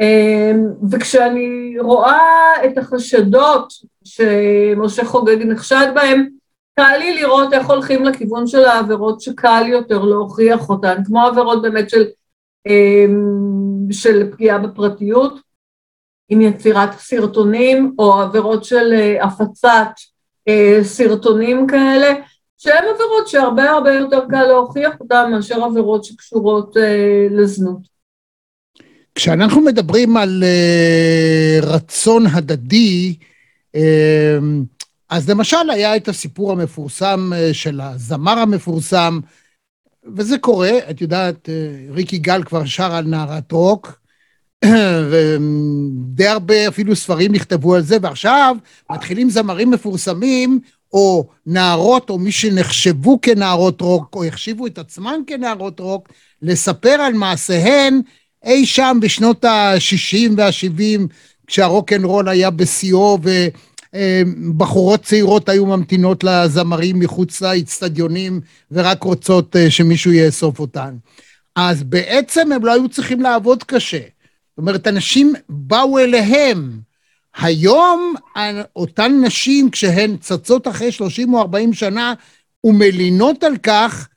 אמ, 0.00 0.66
וכשאני 0.90 1.74
רואה 1.78 2.64
את 2.64 2.78
החשדות 2.78 3.72
שמשה 4.04 5.04
חוגג 5.04 5.42
נחשד 5.42 5.86
בהם, 5.94 6.28
קל 6.74 6.96
לי 6.98 7.14
לראות 7.14 7.52
איך 7.52 7.66
הולכים 7.70 8.04
לכיוון 8.04 8.46
של 8.46 8.64
העבירות 8.64 9.20
שקל 9.20 9.64
יותר 9.66 9.98
להוכיח 9.98 10.68
אותן, 10.68 11.04
כמו 11.04 11.26
עבירות 11.26 11.62
באמת 11.62 11.90
של, 11.90 12.04
אמ, 12.66 13.92
של 13.92 14.32
פגיעה 14.32 14.58
בפרטיות, 14.58 15.40
עם 16.28 16.40
יצירת 16.40 16.92
סרטונים, 16.92 17.94
או 17.98 18.12
עבירות 18.14 18.64
של 18.64 18.92
אה, 18.92 19.24
הפצת 19.24 19.88
אה, 20.48 20.78
סרטונים 20.82 21.66
כאלה, 21.66 22.14
שהן 22.58 22.84
עבירות 22.94 23.28
שהרבה 23.28 23.70
הרבה 23.70 23.92
יותר 23.92 24.20
קל 24.30 24.46
להוכיח 24.46 25.00
אותן 25.00 25.30
מאשר 25.30 25.64
עבירות 25.64 26.04
שקשורות 26.04 26.76
אה, 26.76 27.26
לזנות. 27.30 27.95
כשאנחנו 29.16 29.60
מדברים 29.60 30.16
על 30.16 30.44
uh, 30.44 31.66
רצון 31.66 32.26
הדדי, 32.26 33.16
uh, 33.76 33.80
אז 35.08 35.30
למשל 35.30 35.70
היה 35.70 35.96
את 35.96 36.08
הסיפור 36.08 36.52
המפורסם 36.52 37.30
uh, 37.32 37.54
של 37.54 37.80
הזמר 37.80 38.38
המפורסם, 38.38 39.20
וזה 40.16 40.38
קורה, 40.38 40.70
את 40.90 41.00
יודעת, 41.00 41.48
uh, 41.48 41.92
ריקי 41.92 42.18
גל 42.18 42.42
כבר 42.42 42.64
שר 42.64 42.94
על 42.94 43.04
נערת 43.04 43.52
רוק, 43.52 44.00
ודי 45.10 46.26
הרבה 46.26 46.68
אפילו 46.68 46.96
ספרים 46.96 47.32
נכתבו 47.32 47.74
על 47.74 47.82
זה, 47.82 47.96
ועכשיו 48.02 48.56
מתחילים 48.90 49.30
זמרים 49.30 49.70
מפורסמים, 49.70 50.60
או 50.92 51.28
נערות, 51.46 52.10
או 52.10 52.18
מי 52.18 52.32
שנחשבו 52.32 53.20
כנערות 53.20 53.80
רוק, 53.80 54.14
או 54.14 54.24
החשיבו 54.24 54.66
את 54.66 54.78
עצמן 54.78 55.20
כנערות 55.26 55.80
רוק, 55.80 56.08
לספר 56.42 56.90
על 57.00 57.12
מעשיהן 57.12 58.00
אי 58.44 58.66
שם 58.66 58.98
בשנות 59.00 59.44
ה-60 59.44 60.30
וה-70, 60.36 61.00
כשהרוקנרול 61.46 62.28
היה 62.28 62.50
בשיאו 62.50 63.18
ובחורות 63.92 65.02
צעירות 65.02 65.48
היו 65.48 65.66
ממתינות 65.66 66.24
לזמרים 66.24 66.98
מחוץ 66.98 67.40
לאצטדיונים 67.40 68.40
ורק 68.70 69.02
רוצות 69.02 69.56
אה, 69.56 69.70
שמישהו 69.70 70.12
יאסוף 70.12 70.58
אותן. 70.58 70.96
אז 71.56 71.82
בעצם 71.82 72.52
הם 72.52 72.64
לא 72.64 72.72
היו 72.72 72.88
צריכים 72.88 73.20
לעבוד 73.20 73.62
קשה. 73.62 73.98
זאת 73.98 74.58
אומרת, 74.58 74.86
אנשים 74.86 75.34
באו 75.48 75.98
אליהם. 75.98 76.78
היום 77.36 78.14
אותן 78.76 79.12
נשים, 79.24 79.70
כשהן 79.70 80.16
צצות 80.16 80.68
אחרי 80.68 80.92
30 80.92 81.34
או 81.34 81.40
40 81.40 81.72
שנה 81.72 82.14
ומלינות 82.64 83.44
על 83.44 83.56
כך, 83.56 84.08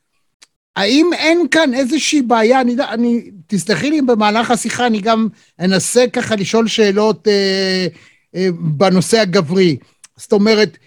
האם 0.76 1.10
אין 1.12 1.48
כאן 1.50 1.74
איזושהי 1.74 2.22
בעיה, 2.22 2.60
אני, 2.60 2.76
אני, 2.88 3.30
תסלחי 3.46 3.90
לי 3.90 4.02
במהלך 4.02 4.50
השיחה, 4.50 4.86
אני 4.86 5.00
גם 5.00 5.28
אנסה 5.60 6.04
ככה 6.12 6.36
לשאול 6.36 6.68
שאלות 6.68 7.28
אה, 7.28 7.86
אה, 8.34 8.48
בנושא 8.76 9.18
הגברי. 9.18 9.76
זאת 10.16 10.32
אומרת, 10.32 10.78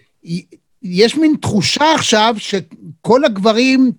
יש 0.81 1.17
מין 1.17 1.35
תחושה 1.41 1.93
עכשיו 1.95 2.35
שכל 2.37 3.25
הגברים, 3.25 3.91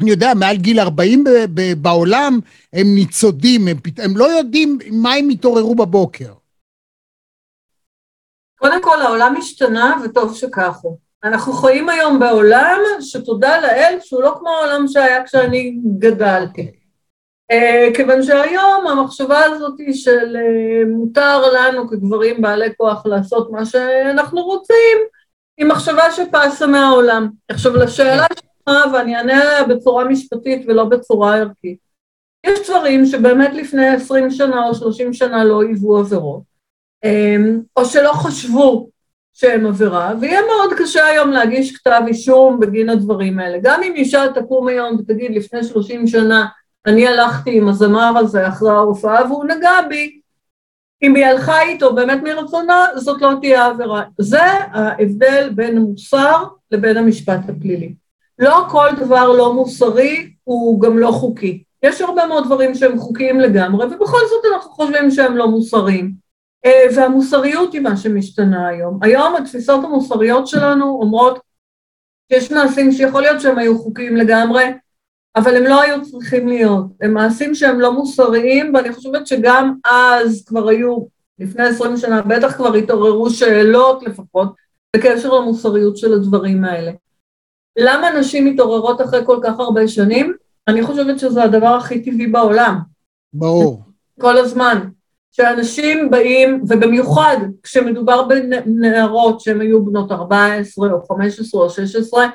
אני 0.00 0.10
יודע, 0.10 0.34
מעל 0.34 0.56
גיל 0.56 0.80
40 0.80 1.24
ב- 1.24 1.28
ב- 1.54 1.82
בעולם, 1.82 2.38
הם 2.72 2.94
ניצודים, 2.94 3.68
הם, 3.68 3.76
הם 3.98 4.16
לא 4.16 4.24
יודעים 4.24 4.78
מה 4.90 5.12
הם 5.14 5.30
יתעוררו 5.30 5.74
בבוקר. 5.74 6.32
קודם 8.58 8.82
כל, 8.82 9.00
העולם 9.00 9.34
השתנה, 9.38 9.96
וטוב 10.04 10.36
שכך 10.36 10.76
הוא. 10.82 11.03
אנחנו 11.24 11.52
חיים 11.52 11.88
היום 11.88 12.18
בעולם 12.18 12.78
שתודה 13.00 13.60
לאל 13.60 13.98
שהוא 14.00 14.22
לא 14.22 14.34
כמו 14.38 14.48
העולם 14.48 14.88
שהיה 14.88 15.24
כשאני 15.24 15.78
גדלתי. 15.98 16.70
Uh, 17.52 17.96
כיוון 17.96 18.22
שהיום 18.22 18.86
המחשבה 18.86 19.44
הזאת 19.44 19.74
של 19.92 20.36
uh, 20.36 20.88
מותר 20.88 21.52
לנו 21.52 21.88
כגברים 21.88 22.42
בעלי 22.42 22.74
כוח 22.76 23.06
לעשות 23.06 23.50
מה 23.50 23.66
שאנחנו 23.66 24.42
רוצים, 24.42 24.98
היא 25.58 25.66
מחשבה 25.66 26.12
שפסה 26.12 26.66
מהעולם. 26.66 27.28
עכשיו 27.48 27.76
לשאלה 27.76 28.26
שלך, 28.38 28.74
ואני 28.92 29.16
אענה 29.16 29.42
עליה 29.42 29.64
בצורה 29.64 30.04
משפטית 30.04 30.64
ולא 30.68 30.84
בצורה 30.84 31.36
ערכית. 31.36 31.78
יש 32.46 32.70
דברים 32.70 33.06
שבאמת 33.06 33.54
לפני 33.54 33.88
עשרים 33.88 34.30
שנה 34.30 34.66
או 34.66 34.74
שלושים 34.74 35.12
שנה 35.12 35.44
לא 35.44 35.62
היוו 35.62 35.98
עבירות, 35.98 36.42
um, 37.06 37.62
או 37.76 37.84
שלא 37.84 38.12
חשבו 38.12 38.88
שהם 39.34 39.66
עבירה, 39.66 40.12
ויהיה 40.20 40.40
מאוד 40.40 40.72
קשה 40.78 41.06
היום 41.06 41.30
להגיש 41.30 41.76
כתב 41.76 42.00
אישום 42.06 42.60
בגין 42.60 42.88
הדברים 42.88 43.38
האלה. 43.38 43.58
גם 43.62 43.82
אם 43.82 43.92
אישה 43.94 44.24
תקום 44.34 44.68
היום 44.68 44.96
ותגיד 44.98 45.34
לפני 45.34 45.64
30 45.64 46.06
שנה, 46.06 46.46
אני 46.86 47.08
הלכתי 47.08 47.58
עם 47.58 47.68
הזמר 47.68 48.18
הזה 48.18 48.48
אחרי 48.48 48.70
ההופעה 48.70 49.26
והוא 49.26 49.44
נגע 49.44 49.72
בי, 49.88 50.20
אם 51.02 51.14
היא 51.14 51.24
הלכה 51.24 51.62
איתו 51.62 51.94
באמת 51.94 52.22
מרצונה, 52.22 52.86
זאת 52.96 53.22
לא 53.22 53.30
תהיה 53.40 53.66
עבירה. 53.66 54.02
זה 54.18 54.42
ההבדל 54.72 55.50
בין 55.54 55.76
המוסר 55.76 56.44
לבין 56.70 56.96
המשפט 56.96 57.40
הפלילי. 57.48 57.94
לא 58.38 58.66
כל 58.70 58.88
דבר 58.96 59.32
לא 59.32 59.54
מוסרי 59.54 60.30
הוא 60.44 60.80
גם 60.80 60.98
לא 60.98 61.10
חוקי. 61.10 61.62
יש 61.82 62.00
הרבה 62.00 62.26
מאוד 62.26 62.44
דברים 62.44 62.74
שהם 62.74 62.98
חוקיים 62.98 63.40
לגמרי, 63.40 63.86
ובכל 63.86 64.18
זאת 64.28 64.44
אנחנו 64.54 64.70
חושבים 64.70 65.10
שהם 65.10 65.36
לא 65.36 65.48
מוסריים. 65.48 66.23
אה, 66.64 66.84
והמוסריות 66.96 67.72
היא 67.72 67.80
מה 67.80 67.96
שמשתנה 67.96 68.68
היום. 68.68 68.98
היום 69.02 69.36
התפיסות 69.36 69.84
המוסריות 69.84 70.46
שלנו 70.46 70.98
אומרות 71.00 71.38
שיש 72.32 72.52
מעשים 72.52 72.92
שיכול 72.92 73.22
להיות 73.22 73.40
שהם 73.40 73.58
היו 73.58 73.78
חוקיים 73.78 74.16
לגמרי, 74.16 74.64
אבל 75.36 75.56
הם 75.56 75.64
לא 75.64 75.82
היו 75.82 76.02
צריכים 76.02 76.48
להיות. 76.48 76.86
הם 77.00 77.14
מעשים 77.14 77.54
שהם 77.54 77.80
לא 77.80 77.92
מוסריים, 77.92 78.74
ואני 78.74 78.92
חושבת 78.92 79.26
שגם 79.26 79.74
אז 79.84 80.44
כבר 80.46 80.68
היו, 80.68 80.98
לפני 81.38 81.62
עשרים 81.62 81.96
שנה, 81.96 82.22
בטח 82.22 82.56
כבר 82.56 82.74
התעוררו 82.74 83.30
שאלות 83.30 84.02
לפחות, 84.02 84.54
בקשר 84.96 85.34
למוסריות 85.34 85.96
של 85.96 86.12
הדברים 86.12 86.64
האלה. 86.64 86.92
למה 87.78 88.10
נשים 88.18 88.46
מתעוררות 88.46 89.00
אחרי 89.00 89.26
כל 89.26 89.38
כך 89.42 89.58
הרבה 89.58 89.88
שנים? 89.88 90.34
אני 90.68 90.82
חושבת 90.82 91.18
שזה 91.18 91.42
הדבר 91.42 91.66
הכי 91.66 92.02
טבעי 92.02 92.26
בעולם. 92.26 92.78
ברור. 93.32 93.82
כל 94.20 94.36
הזמן. 94.36 94.88
שאנשים 95.36 96.10
באים, 96.10 96.64
ובמיוחד 96.68 97.36
כשמדובר 97.62 98.22
בנערות 98.22 99.40
שהן 99.40 99.60
היו 99.60 99.84
בנות 99.84 100.12
14 100.12 100.92
או 100.92 101.02
15 101.06 101.60
או 101.62 101.70
16, 101.70 102.26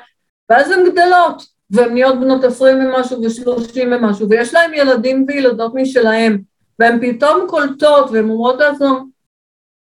ואז 0.50 0.70
הן 0.70 0.90
גדלות, 0.90 1.42
והן 1.70 1.92
נהיות 1.92 2.20
בנות 2.20 2.44
20 2.44 2.76
ומשהו 2.76 3.22
ו-30 3.22 3.80
ומשהו, 3.90 4.28
ויש 4.28 4.54
להן 4.54 4.74
ילדים 4.74 5.24
וילדות 5.28 5.74
משלהם, 5.74 6.38
והן 6.78 6.98
פתאום 7.00 7.46
קולטות 7.48 8.10
והן 8.10 8.30
אומרות 8.30 8.60
לעצמם, 8.60 9.04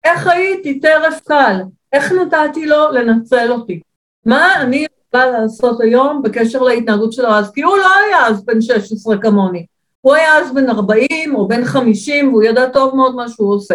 איך 0.05 0.27
הייתי 0.27 0.81
טרף 0.81 1.21
קל? 1.25 1.57
איך 1.93 2.13
נתתי 2.13 2.67
לו 2.67 2.93
לנצל 2.93 3.53
אותי? 3.53 3.81
מה 4.27 4.63
אני 4.63 4.87
יכולה 5.09 5.31
לעשות 5.31 5.81
היום 5.81 6.23
בקשר 6.23 6.63
להתנהגות 6.63 7.13
שלו 7.13 7.29
אז? 7.29 7.51
כי 7.51 7.63
הוא 7.63 7.77
לא 7.77 7.89
היה 7.95 8.27
אז 8.27 8.45
בן 8.45 8.61
16 8.61 9.19
כמוני. 9.19 9.67
הוא 10.05 10.15
היה 10.15 10.39
אז 10.39 10.55
בן 10.55 10.71
40 10.71 11.35
או 11.35 11.49
בן 11.49 11.65
50 11.65 12.29
והוא 12.29 12.43
ידע 12.43 12.69
טוב 12.69 12.97
מאוד 12.97 13.15
מה 13.15 13.29
שהוא 13.29 13.55
עושה. 13.55 13.75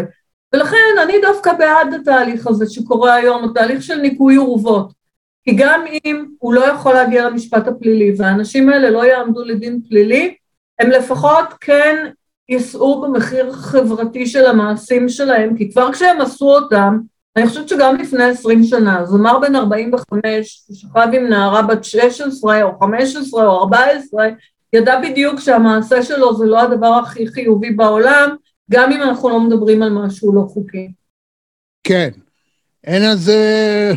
ולכן 0.53 0.77
אני 1.03 1.13
דווקא 1.21 1.53
בעד 1.53 1.93
התהליך 1.93 2.47
הזה 2.47 2.69
שקורה 2.69 3.13
היום, 3.13 3.43
התהליך 3.43 3.83
של 3.83 3.95
ניקוי 3.95 4.37
אורוות. 4.37 4.93
כי 5.43 5.55
גם 5.55 5.81
אם 6.05 6.25
הוא 6.39 6.53
לא 6.53 6.65
יכול 6.65 6.93
להגיע 6.93 7.29
למשפט 7.29 7.67
הפלילי 7.67 8.13
והאנשים 8.17 8.69
האלה 8.69 8.89
לא 8.89 9.05
יעמדו 9.05 9.43
לדין 9.43 9.79
פלילי, 9.89 10.35
הם 10.79 10.89
לפחות 10.89 11.45
כן 11.61 11.95
יישאו 12.49 13.01
במחיר 13.01 13.51
חברתי 13.51 14.27
של 14.27 14.45
המעשים 14.45 15.09
שלהם, 15.09 15.57
כי 15.57 15.71
כבר 15.71 15.93
כשהם 15.93 16.21
עשו 16.21 16.55
אותם, 16.55 16.99
אני 17.35 17.47
חושבת 17.47 17.69
שגם 17.69 17.95
לפני 17.95 18.23
עשרים 18.23 18.63
שנה, 18.63 19.05
זמר 19.05 19.39
בן 19.39 19.55
45 19.55 20.63
ששכב 20.67 21.07
עם 21.13 21.27
נערה 21.29 21.61
בת 21.61 21.83
16 21.83 22.63
או 22.63 22.79
15 22.79 23.45
או 23.45 23.59
14, 23.59 24.27
ידע 24.73 25.01
בדיוק 25.01 25.39
שהמעשה 25.39 26.03
שלו 26.03 26.37
זה 26.37 26.45
לא 26.45 26.61
הדבר 26.61 26.87
הכי 26.87 27.27
חיובי 27.27 27.71
בעולם, 27.71 28.35
גם 28.71 28.91
אם 28.91 29.01
אנחנו 29.01 29.29
לא 29.29 29.39
מדברים 29.39 29.83
על 29.83 29.89
משהו 29.89 30.35
לא 30.35 30.41
חוקי. 30.41 30.91
כן, 31.83 32.09
אין 32.83 33.03
על 33.03 33.17
זה, 33.17 33.91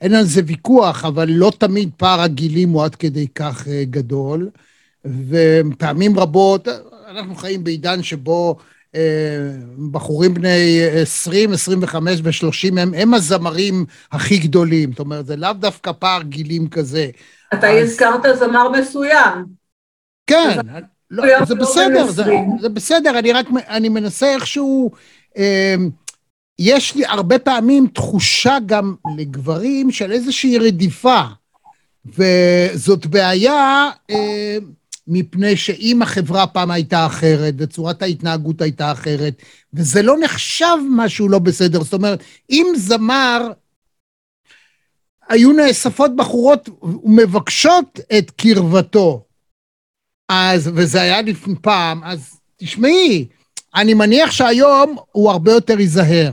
אין 0.00 0.14
על 0.14 0.24
זה 0.24 0.40
ויכוח, 0.46 1.04
אבל 1.04 1.30
לא 1.30 1.52
תמיד 1.58 1.90
פער 1.96 2.20
הגילים 2.20 2.68
הוא 2.68 2.84
עד 2.84 2.94
כדי 2.94 3.28
כך 3.28 3.68
אה, 3.68 3.84
גדול, 3.84 4.50
ופעמים 5.04 6.18
רבות, 6.18 6.68
אנחנו 7.08 7.34
חיים 7.34 7.64
בעידן 7.64 8.02
שבו 8.02 8.56
אה, 8.94 9.50
בחורים 9.90 10.34
בני 10.34 10.80
20, 11.02 11.52
25 11.52 12.20
ו-30 12.22 12.80
הם, 12.80 12.94
הם 12.94 13.14
הזמרים 13.14 13.84
הכי 14.12 14.38
גדולים, 14.38 14.90
זאת 14.90 14.98
אומרת, 15.00 15.26
זה 15.26 15.36
לאו 15.36 15.52
דווקא 15.52 15.92
פער 15.92 16.22
גילים 16.22 16.68
כזה. 16.68 17.10
אתה 17.54 17.70
אז... 17.70 17.88
הזכרת 17.88 18.38
זמר 18.38 18.68
מסוים. 18.68 19.61
כן, 20.32 20.82
לא, 21.10 21.44
זה 21.44 21.54
בסדר, 21.54 22.10
זה, 22.10 22.24
זה 22.60 22.68
בסדר, 22.68 23.18
אני 23.18 23.32
רק, 23.32 23.46
אני 23.68 23.88
מנסה 23.88 24.34
איכשהו, 24.34 24.90
אה, 25.38 25.74
יש 26.58 26.94
לי 26.94 27.06
הרבה 27.06 27.38
פעמים 27.38 27.86
תחושה 27.86 28.56
גם 28.66 28.94
לגברים 29.18 29.90
של 29.90 30.12
איזושהי 30.12 30.58
רדיפה, 30.58 31.22
וזאת 32.06 33.06
בעיה 33.06 33.90
אה, 34.10 34.58
מפני 35.06 35.56
שאם 35.56 36.02
החברה 36.02 36.46
פעם 36.46 36.70
הייתה 36.70 37.06
אחרת, 37.06 37.54
וצורת 37.58 38.02
ההתנהגות 38.02 38.60
הייתה 38.60 38.92
אחרת, 38.92 39.42
וזה 39.74 40.02
לא 40.02 40.16
נחשב 40.20 40.76
משהו 40.90 41.28
לא 41.28 41.38
בסדר, 41.38 41.82
זאת 41.82 41.94
אומרת, 41.94 42.22
אם 42.50 42.66
זמר 42.76 43.52
היו 45.28 45.52
נאספות 45.52 46.16
בחורות 46.16 46.68
ומבקשות 46.82 48.00
את 48.18 48.30
קרבתו, 48.30 49.24
אז, 50.34 50.70
וזה 50.74 51.02
היה 51.02 51.22
לפני 51.22 51.54
פעם, 51.62 52.04
אז 52.04 52.40
תשמעי, 52.56 53.28
אני 53.74 53.94
מניח 53.94 54.30
שהיום 54.30 54.96
הוא 55.12 55.30
הרבה 55.30 55.52
יותר 55.52 55.80
ייזהר. 55.80 56.30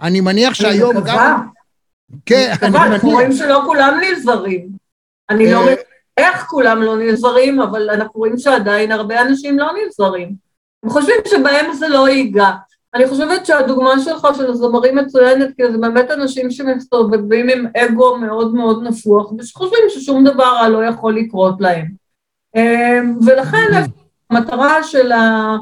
אני 0.00 0.20
מניח 0.20 0.54
שהיום 0.54 0.94
גם... 1.00 1.48
כן, 2.26 2.52
אני 2.62 2.70
מניח. 2.70 2.82
אנחנו 2.86 3.10
רואים 3.10 3.32
שלא 3.32 3.62
כולם 3.66 4.00
נזהרים. 4.02 4.68
אני 5.30 5.52
לא 5.52 5.62
מבין 5.62 5.76
איך 6.16 6.46
כולם 6.46 6.82
לא 6.82 6.96
נזהרים, 6.98 7.60
אבל 7.60 7.90
אנחנו 7.90 8.18
רואים 8.18 8.38
שעדיין 8.38 8.92
הרבה 8.92 9.22
אנשים 9.22 9.58
לא 9.58 9.70
נזהרים. 9.86 10.34
הם 10.82 10.90
חושבים 10.90 11.16
שבהם 11.30 11.72
זה 11.72 11.88
לא 11.88 12.08
ייגע. 12.08 12.50
אני 12.94 13.08
חושבת 13.08 13.46
שהדוגמה 13.46 14.00
שלך 14.04 14.28
של 14.36 14.50
הזמרים 14.50 14.96
מצוינת, 14.96 15.48
כי 15.56 15.72
זה 15.72 15.78
באמת 15.78 16.10
אנשים 16.10 16.50
שמסתובבים 16.50 17.48
עם 17.48 17.66
אגו 17.76 18.16
מאוד 18.16 18.54
מאוד 18.54 18.82
נפוח, 18.82 19.32
ושחושבים 19.38 19.84
ששום 19.88 20.24
דבר 20.24 20.44
רע 20.44 20.68
לא 20.68 20.84
יכול 20.84 21.16
לקרות 21.16 21.60
להם. 21.60 22.05
אמ, 22.56 23.18
ולכן 23.26 23.82
המטרה 24.30 24.82
של, 24.82 25.12
ה, 25.12 25.56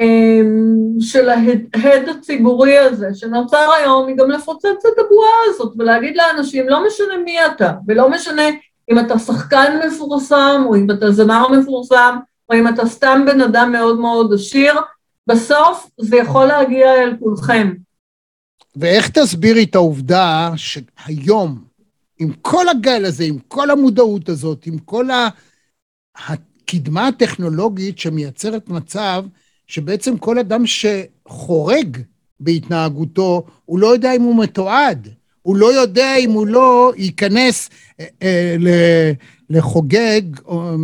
אמ, 0.00 1.00
של 1.00 1.28
ההד 1.28 2.08
הציבורי 2.08 2.78
הזה 2.78 3.08
שנוצר 3.14 3.70
היום 3.78 4.08
היא 4.08 4.16
גם 4.16 4.30
לפוצץ 4.30 4.64
את 4.64 4.98
הבועה 4.98 5.30
הזאת 5.46 5.72
ולהגיד 5.78 6.16
לאנשים 6.16 6.68
לא 6.68 6.86
משנה 6.86 7.16
מי 7.24 7.46
אתה 7.46 7.72
ולא 7.88 8.10
משנה 8.10 8.42
אם 8.90 8.98
אתה 8.98 9.18
שחקן 9.18 9.80
מפורסם 9.86 10.62
או 10.66 10.76
אם 10.76 10.90
אתה 10.90 11.10
זמר 11.10 11.48
מפורסם 11.48 12.16
או 12.50 12.54
אם 12.56 12.68
אתה 12.68 12.86
סתם 12.86 13.22
בן 13.26 13.40
אדם 13.40 13.72
מאוד 13.72 13.98
מאוד 13.98 14.32
עשיר, 14.34 14.74
בסוף 15.26 15.90
זה 16.00 16.16
יכול 16.16 16.46
להגיע 16.46 17.02
אל 17.02 17.16
כולכם. 17.20 17.72
ואיך 18.76 19.08
תסבירי 19.08 19.64
את 19.64 19.74
העובדה 19.74 20.50
שהיום, 20.56 21.58
עם 22.18 22.32
כל 22.42 22.68
הגל 22.68 23.04
הזה, 23.04 23.24
עם 23.24 23.38
כל 23.48 23.70
המודעות 23.70 24.28
הזאת, 24.28 24.66
עם 24.66 24.78
כל 24.78 25.10
ה... 25.10 25.28
הקדמה 26.16 27.08
הטכנולוגית 27.08 27.98
שמייצרת 27.98 28.68
מצב 28.68 29.24
שבעצם 29.66 30.18
כל 30.18 30.38
אדם 30.38 30.62
שחורג 30.66 31.98
בהתנהגותו, 32.40 33.46
הוא 33.64 33.78
לא 33.78 33.86
יודע 33.86 34.12
אם 34.16 34.22
הוא 34.22 34.42
מתועד, 34.42 35.08
הוא 35.42 35.56
לא 35.56 35.74
יודע 35.74 36.16
אם 36.16 36.30
הוא 36.30 36.46
לא 36.46 36.92
ייכנס 36.96 37.70
אה, 38.00 38.06
אה, 38.22 39.12
לחוגג, 39.50 40.22
אה, 40.50 40.74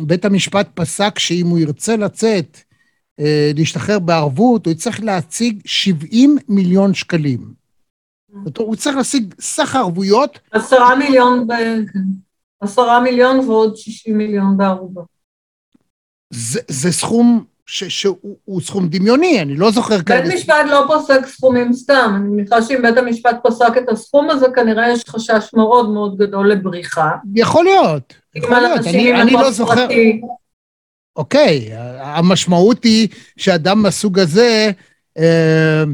בית 0.00 0.24
המשפט 0.24 0.68
פסק 0.74 1.18
שאם 1.18 1.46
הוא 1.46 1.58
ירצה 1.58 1.96
לצאת, 1.96 2.60
אה, 3.20 3.50
להשתחרר 3.56 3.98
בערבות, 3.98 4.66
הוא 4.66 4.72
יצטרך 4.72 5.00
להציג 5.00 5.62
70 5.64 6.36
מיליון 6.48 6.94
שקלים. 6.94 7.54
הוא 8.58 8.76
צריך 8.76 8.96
להשיג 8.96 9.34
סך 9.40 9.76
ערבויות. 9.76 10.38
עשרה 10.50 10.96
מיליון 10.96 11.46
ב... 11.46 11.52
עשרה 12.60 13.00
מיליון 13.00 13.38
ועוד 13.38 13.76
שישים 13.76 14.18
מיליון 14.18 14.56
בערובה. 14.56 15.02
זה, 16.30 16.60
זה 16.68 16.92
סכום 16.92 17.44
ש, 17.66 17.84
שהוא 17.84 18.60
סכום 18.60 18.88
דמיוני, 18.88 19.42
אני 19.42 19.56
לא 19.56 19.70
זוכר 19.70 20.02
כמה... 20.02 20.20
בית 20.20 20.34
משפט 20.34 20.66
לא 20.70 20.84
פוסק 20.86 21.26
סכומים 21.26 21.72
סתם, 21.72 22.12
אני 22.16 22.28
מניחה 22.28 22.62
שאם 22.62 22.82
בית 22.82 22.96
המשפט 22.96 23.36
פסק 23.42 23.76
את 23.76 23.88
הסכום 23.88 24.30
הזה, 24.30 24.46
כנראה 24.54 24.92
יש 24.92 25.04
חשש 25.08 25.50
מאוד 25.54 25.90
מאוד 25.90 26.18
גדול 26.18 26.52
לבריחה. 26.52 27.10
יכול 27.34 27.64
להיות, 27.64 28.14
יכול 28.34 28.60
להיות, 28.60 28.86
אני, 28.86 29.22
אני 29.22 29.32
לא 29.32 29.50
זוכר... 29.50 29.88
אוקיי, 31.16 31.70
המשמעות 32.00 32.84
היא 32.84 33.08
שאדם 33.36 33.82
מהסוג 33.82 34.18
הזה 34.18 34.70
אה, 35.18 35.84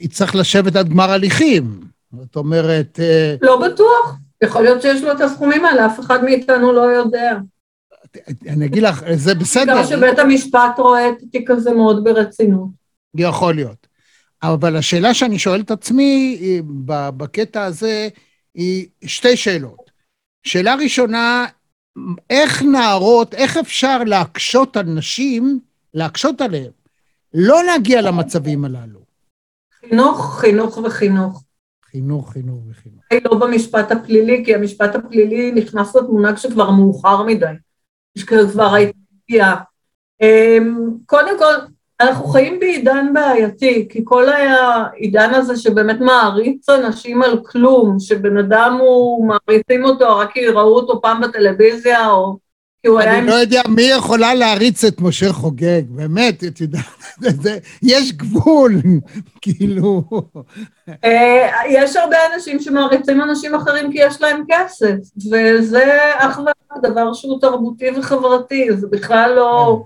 יצטרך 0.00 0.34
לשבת 0.34 0.76
עד 0.76 0.88
גמר 0.88 1.10
הליכים. 1.10 1.80
זאת 2.20 2.36
אומרת... 2.36 3.00
אה... 3.02 3.34
לא 3.42 3.68
בטוח. 3.68 4.16
יכול 4.44 4.62
להיות 4.62 4.82
שיש 4.82 5.02
לו 5.02 5.12
את 5.12 5.20
הסכומים 5.20 5.64
האלה, 5.64 5.86
אף 5.86 6.00
אחד 6.00 6.24
מאיתנו 6.24 6.72
לא 6.72 6.80
יודע. 6.80 7.38
אני 8.48 8.66
אגיד 8.66 8.82
לך, 8.82 9.02
זה 9.14 9.34
בסדר. 9.34 9.62
בגלל 9.62 9.86
שבית 9.86 10.18
המשפט 10.18 10.78
רואה 10.78 11.08
את 11.08 11.22
התיק 11.22 11.50
הזה 11.50 11.72
מאוד 11.72 12.04
ברצינות. 12.04 12.68
יכול 13.16 13.54
להיות. 13.54 13.86
אבל 14.42 14.76
השאלה 14.76 15.14
שאני 15.14 15.38
שואל 15.38 15.60
את 15.60 15.70
עצמי 15.70 16.38
בקטע 17.16 17.64
הזה 17.64 18.08
היא 18.54 18.86
שתי 19.04 19.36
שאלות. 19.36 19.90
שאלה 20.42 20.74
ראשונה, 20.74 21.46
איך 22.30 22.62
נערות, 22.62 23.34
איך 23.34 23.56
אפשר 23.56 24.04
להקשות 24.04 24.76
על 24.76 24.86
נשים, 24.86 25.60
להקשות 25.94 26.40
עליהן, 26.40 26.70
לא 27.34 27.64
להגיע 27.64 28.02
למצבים 28.02 28.64
הללו? 28.64 29.00
חינוך, 29.80 30.38
חינוך 30.40 30.78
וחינוך. 30.78 31.42
חינוך, 31.90 32.32
חינוך 32.32 32.62
וחינוך. 32.70 33.02
לא 33.24 33.38
במשפט 33.38 33.92
הפלילי, 33.92 34.42
כי 34.44 34.54
המשפט 34.54 34.94
הפלילי 34.94 35.52
נכנס 35.52 35.96
לתמונה 35.96 36.36
כשכבר 36.36 36.70
מאוחר 36.70 37.22
מדי. 37.22 37.46
כשכבר 38.14 38.74
הייתה 38.74 38.98
פגיעה. 39.24 39.56
אמ, 40.20 40.90
קודם 41.06 41.38
כל, 41.38 41.54
אנחנו 42.00 42.26
חיים 42.26 42.60
בעידן 42.60 43.12
בעייתי, 43.12 43.88
כי 43.90 44.00
כל 44.04 44.28
העידן 44.28 45.34
הזה 45.34 45.56
שבאמת 45.56 46.00
מעריץ 46.00 46.68
אנשים 46.68 47.22
על 47.22 47.44
כלום, 47.44 48.00
שבן 48.00 48.38
אדם 48.38 48.76
הוא, 48.80 49.28
מעריצים 49.28 49.84
אותו 49.84 50.16
רק 50.16 50.32
כי 50.32 50.48
ראו 50.48 50.76
אותו 50.76 51.00
פעם 51.00 51.20
בטלוויזיה, 51.20 52.10
או. 52.10 52.47
אני 52.86 53.26
לא 53.26 53.34
יודע 53.34 53.62
מי 53.68 53.82
יכולה 53.82 54.34
להריץ 54.34 54.84
את 54.84 55.00
משה 55.00 55.32
חוגג, 55.32 55.82
באמת, 55.88 56.44
את 56.44 56.60
יודעת, 56.60 56.84
יש 57.82 58.12
גבול, 58.12 58.72
כאילו... 59.42 60.04
אה, 61.04 61.48
יש 61.68 61.96
הרבה 61.96 62.16
אנשים 62.34 62.60
שמעריצים 62.60 63.20
אנשים 63.20 63.54
אחרים 63.54 63.92
כי 63.92 63.98
יש 64.00 64.22
להם 64.22 64.44
כסף, 64.48 64.94
וזה 65.32 65.84
אך 66.16 66.38
ורק 66.38 66.82
דבר 66.82 67.12
שהוא 67.12 67.40
תרבותי 67.40 67.90
וחברתי, 67.96 68.68
זה 68.76 68.86
בכלל 68.90 69.32
לא... 69.36 69.82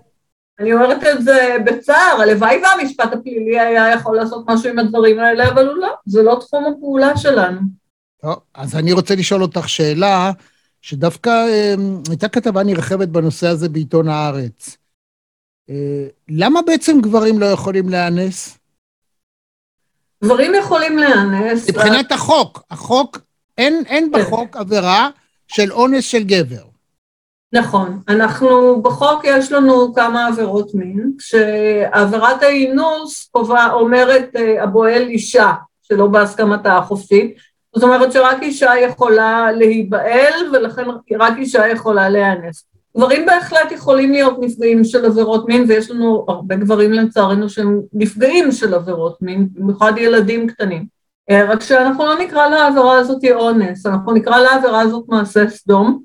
אני 0.61 0.72
אומרת 0.72 1.05
את 1.05 1.24
זה 1.24 1.57
בצער, 1.64 2.20
הלוואי 2.20 2.62
והמשפט 2.62 3.12
הפלילי 3.12 3.61
היה 3.61 3.90
יכול 3.90 4.16
לעשות 4.16 4.44
משהו 4.48 4.70
עם 4.70 4.78
הדברים 4.78 5.20
האלה, 5.20 5.48
אבל 5.48 5.68
הוא 5.68 5.76
לא, 5.76 5.88
זה 6.07 6.22
לא 6.22 6.38
תחום 6.40 6.64
הפעולה 6.64 7.16
שלנו. 7.16 7.61
טוב, 8.22 8.37
אז 8.55 8.76
אני 8.76 8.92
רוצה 8.92 9.14
לשאול 9.14 9.42
אותך 9.42 9.68
שאלה, 9.68 10.33
שדווקא 10.83 11.31
אה, 11.31 11.75
הייתה 12.09 12.29
כתבה 12.29 12.62
נרחבת 12.62 13.09
בנושא 13.09 13.47
הזה 13.47 13.68
בעיתון 13.68 14.09
הארץ. 14.09 14.77
אה, 15.71 16.07
למה 16.29 16.62
בעצם 16.62 17.01
גברים 17.01 17.38
לא 17.38 17.47
יכולים 17.47 17.88
להיאנס? 17.88 18.59
גברים 20.25 20.53
יכולים 20.55 20.99
להיאנס, 20.99 21.71
מבחינת 21.71 22.12
החוק, 22.12 22.62
החוק, 22.71 23.18
אין, 23.59 23.83
אין 23.87 24.11
כן. 24.14 24.21
בחוק 24.21 24.57
עבירה 24.57 25.11
של 25.49 25.73
אונס 25.73 26.05
של 26.05 26.23
גבר. 26.25 26.64
נכון, 27.53 28.03
אנחנו, 28.09 28.83
בחוק 28.83 29.25
יש 29.25 29.53
לנו 29.53 29.95
כמה 29.95 30.27
עבירות 30.27 30.75
מין, 30.75 31.12
כשעבירת 31.18 32.42
האינוס 32.42 33.29
קובע, 33.33 33.73
אומרת 33.73 34.37
אה, 34.37 34.62
הבועל 34.62 35.03
אישה, 35.03 35.53
שלא 35.83 36.07
בהסכמתה 36.07 36.79
החופשית, 36.79 37.37
זאת 37.74 37.85
אומרת 37.85 38.12
שרק 38.12 38.42
אישה 38.42 38.70
יכולה 38.82 39.52
להיבעל 39.52 40.35
ולכן 40.52 40.85
רק 41.20 41.32
אישה 41.38 41.68
יכולה 41.68 42.08
להיאנס. 42.08 42.64
גברים 42.96 43.26
בהחלט 43.26 43.72
יכולים 43.72 44.12
להיות 44.12 44.37
נפגעים 44.40 44.85
של 44.85 45.04
עבירות 45.04 45.48
מין 45.48 45.64
ויש 45.68 45.90
לנו 45.90 46.24
הרבה 46.28 46.56
גברים 46.56 46.92
לצערנו 46.92 47.48
שהם 47.48 47.80
נפגעים 47.92 48.52
של 48.52 48.74
עבירות 48.74 49.22
מין, 49.22 49.48
במיוחד 49.52 49.92
ילדים 49.96 50.46
קטנים. 50.46 50.87
אה, 51.30 51.44
רק 51.52 51.62
שאנחנו 51.62 52.06
לא 52.06 52.18
נקרא 52.18 52.46
לעבירה 52.46 52.98
הזאת 52.98 53.24
אונס, 53.32 53.87
אנחנו 53.87 54.12
נקרא 54.12 54.38
לעבירה 54.38 54.80
הזאת 54.80 55.04
מעשה 55.08 55.48
סדום, 55.48 56.02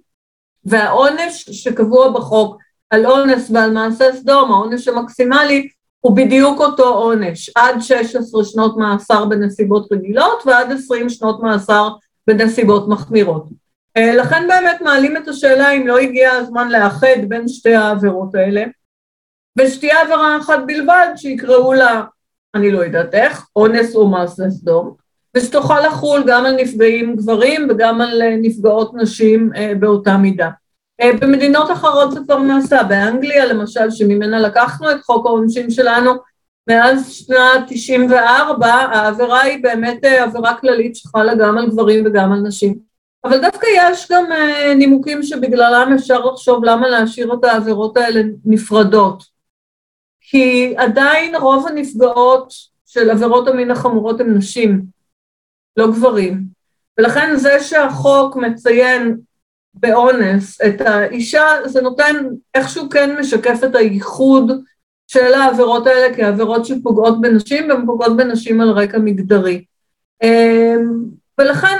והעונש 0.65 1.49
שקבוע 1.49 2.09
בחוק 2.09 2.57
על 2.89 3.05
אונס 3.05 3.51
ועל 3.53 3.71
מעשה 3.71 4.13
סדום, 4.13 4.51
העונש 4.51 4.87
המקסימלי, 4.87 5.67
הוא 6.01 6.15
בדיוק 6.15 6.59
אותו 6.59 6.83
עונש, 6.83 7.49
עד 7.55 7.75
16 7.79 8.45
שנות 8.45 8.77
מאסר 8.77 9.25
בנסיבות 9.25 9.91
רגילות 9.91 10.43
ועד 10.45 10.71
20 10.71 11.09
שנות 11.09 11.43
מאסר 11.43 11.89
בנסיבות 12.27 12.87
מחמירות. 12.87 13.45
אה, 13.97 14.15
לכן 14.15 14.47
באמת 14.47 14.81
מעלים 14.81 15.17
את 15.17 15.27
השאלה 15.27 15.71
אם 15.71 15.87
לא 15.87 15.97
הגיע 15.97 16.31
הזמן 16.31 16.69
לאחד 16.69 17.17
בין 17.27 17.47
שתי 17.47 17.75
העבירות 17.75 18.35
האלה, 18.35 18.63
ושתהיה 19.59 20.01
עבירה 20.01 20.37
אחת 20.37 20.59
בלבד 20.67 21.07
שיקראו 21.15 21.73
לה, 21.73 22.03
אני 22.55 22.71
לא 22.71 22.79
יודעת 22.85 23.13
איך, 23.13 23.47
אונס 23.55 23.95
או 23.95 24.07
מעשה 24.07 24.49
סדום, 24.49 24.95
ושתוכל 25.37 25.87
לחול 25.87 26.23
גם 26.27 26.45
על 26.45 26.55
נפגעים 26.55 27.15
גברים 27.15 27.67
וגם 27.69 28.01
על 28.01 28.21
אה, 28.21 28.35
נפגעות 28.41 28.93
נשים 28.93 29.51
אה, 29.55 29.73
באותה 29.79 30.17
מידה. 30.17 30.49
אה, 31.01 31.11
במדינות 31.21 31.71
אחרות 31.71 32.11
זה 32.11 32.19
כבר 32.25 32.39
נעשה, 32.39 32.83
באנגליה 32.83 33.45
למשל, 33.45 33.91
שממנה 33.91 34.39
לקחנו 34.39 34.91
את 34.91 34.97
חוק 35.03 35.25
העונשין 35.25 35.71
שלנו, 35.71 36.11
מאז 36.67 37.11
שנת 37.11 37.63
94, 37.67 38.67
העבירה 38.67 39.41
היא 39.41 39.63
באמת 39.63 40.05
אה, 40.05 40.23
עבירה 40.23 40.57
כללית 40.57 40.95
שחלה 40.95 41.35
גם 41.35 41.57
על 41.57 41.69
גברים 41.69 42.05
וגם 42.05 42.33
על 42.33 42.39
נשים. 42.39 42.79
אבל 43.23 43.41
דווקא 43.41 43.67
יש 43.75 44.11
גם 44.11 44.31
אה, 44.31 44.73
נימוקים 44.75 45.23
שבגללם 45.23 45.93
אפשר 45.95 46.19
לחשוב 46.25 46.65
למה 46.65 46.87
להשאיר 46.87 47.33
את 47.33 47.43
העבירות 47.43 47.97
האלה 47.97 48.21
נפרדות. 48.45 49.23
כי 50.21 50.73
עדיין 50.77 51.35
רוב 51.35 51.67
הנפגעות 51.67 52.53
של 52.85 53.09
עבירות 53.09 53.47
המין 53.47 53.71
החמורות 53.71 54.19
הן 54.19 54.37
נשים, 54.37 54.83
לא 55.77 55.87
גברים. 55.87 56.43
ולכן 56.97 57.35
זה 57.35 57.59
שהחוק 57.59 58.35
מציין 58.35 59.17
באונס 59.79 60.61
את 60.61 60.81
האישה, 60.81 61.45
זה 61.65 61.81
נותן, 61.81 62.15
איכשהו 62.55 62.89
כן 62.89 63.15
משקף 63.19 63.59
את 63.63 63.75
הייחוד 63.75 64.51
של 65.07 65.33
העבירות 65.33 65.87
האלה 65.87 66.15
כעבירות 66.15 66.65
שפוגעות 66.65 67.21
בנשים, 67.21 67.69
והן 67.69 67.85
פוגעות 67.85 68.17
בנשים 68.17 68.61
על 68.61 68.69
רקע 68.69 68.97
מגדרי. 68.97 69.63
אמ, 70.23 71.03
ולכן, 71.39 71.77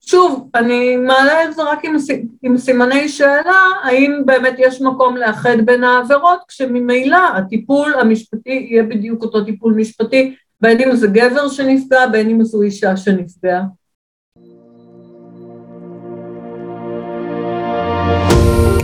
שוב, 0.00 0.50
אני 0.54 0.96
מעלה 0.96 1.44
את 1.44 1.54
זה 1.54 1.62
רק 1.62 1.84
עם, 1.84 1.96
עם 2.42 2.58
סימני 2.58 3.08
שאלה, 3.08 3.60
האם 3.82 4.22
באמת 4.26 4.54
יש 4.58 4.82
מקום 4.82 5.16
לאחד 5.16 5.56
בין 5.64 5.84
העבירות, 5.84 6.40
כשממילא 6.48 7.18
הטיפול 7.36 7.94
המשפטי 7.94 8.68
יהיה 8.70 8.82
בדיוק 8.82 9.22
אותו 9.22 9.44
טיפול 9.44 9.74
משפטי, 9.74 10.34
בין 10.60 10.80
אם 10.80 10.96
זה 10.96 11.06
גבר 11.06 11.48
שנפגע, 11.48 12.06
בין 12.06 12.30
אם 12.30 12.44
זו 12.44 12.62
אישה 12.62 12.96
שנפגעה. 12.96 13.62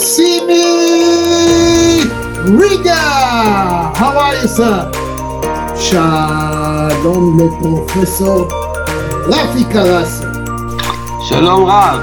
סימי 0.00 0.64
ריגה, 2.58 3.90
how 3.94 3.98
are 3.98 4.44
you 4.44 4.48
sir? 4.58 4.96
שלום 5.76 7.38
לפרופסור 7.40 8.48
רפי 9.26 9.64
קרסי, 9.72 10.24
שלום 11.28 11.64
רב, 11.64 12.00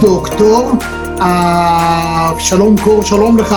דוקטור 0.00 0.72
אבשלום 1.20 2.76
קור, 2.84 3.02
שלום 3.02 3.38
לך. 3.38 3.56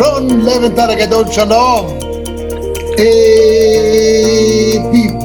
רון 0.00 0.40
לבנטל 0.40 0.90
הגדול, 0.90 1.24
שלום. 1.30 1.98
אבי 2.92 3.08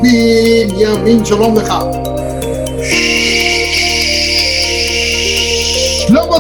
בנימין, 0.02 1.26
שלום 1.26 1.58
לך. 1.58 1.74
שלמה 6.08 6.38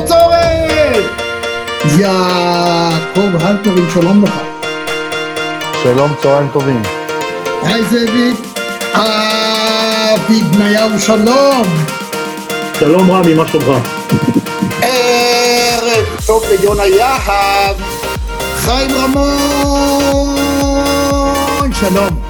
יעקב 2.00 3.46
הלפרין, 3.46 3.86
שלום 3.94 4.24
לך. 4.24 4.34
שלום, 5.84 6.14
צהריים 6.22 6.48
טובים. 6.54 6.82
היי 7.64 7.84
זאביק. 7.84 8.38
אבי 8.94 10.42
בניהו, 10.42 11.00
שלום. 11.00 11.64
שלום 12.80 13.12
רמי, 13.12 13.34
מה 13.34 13.48
שלומך? 13.48 13.88
טוב 16.32 16.44
ליונה 16.50 16.86
יהב. 16.86 17.76
חיים 18.56 18.92
רמון, 18.92 20.38
שלום. 21.74 22.22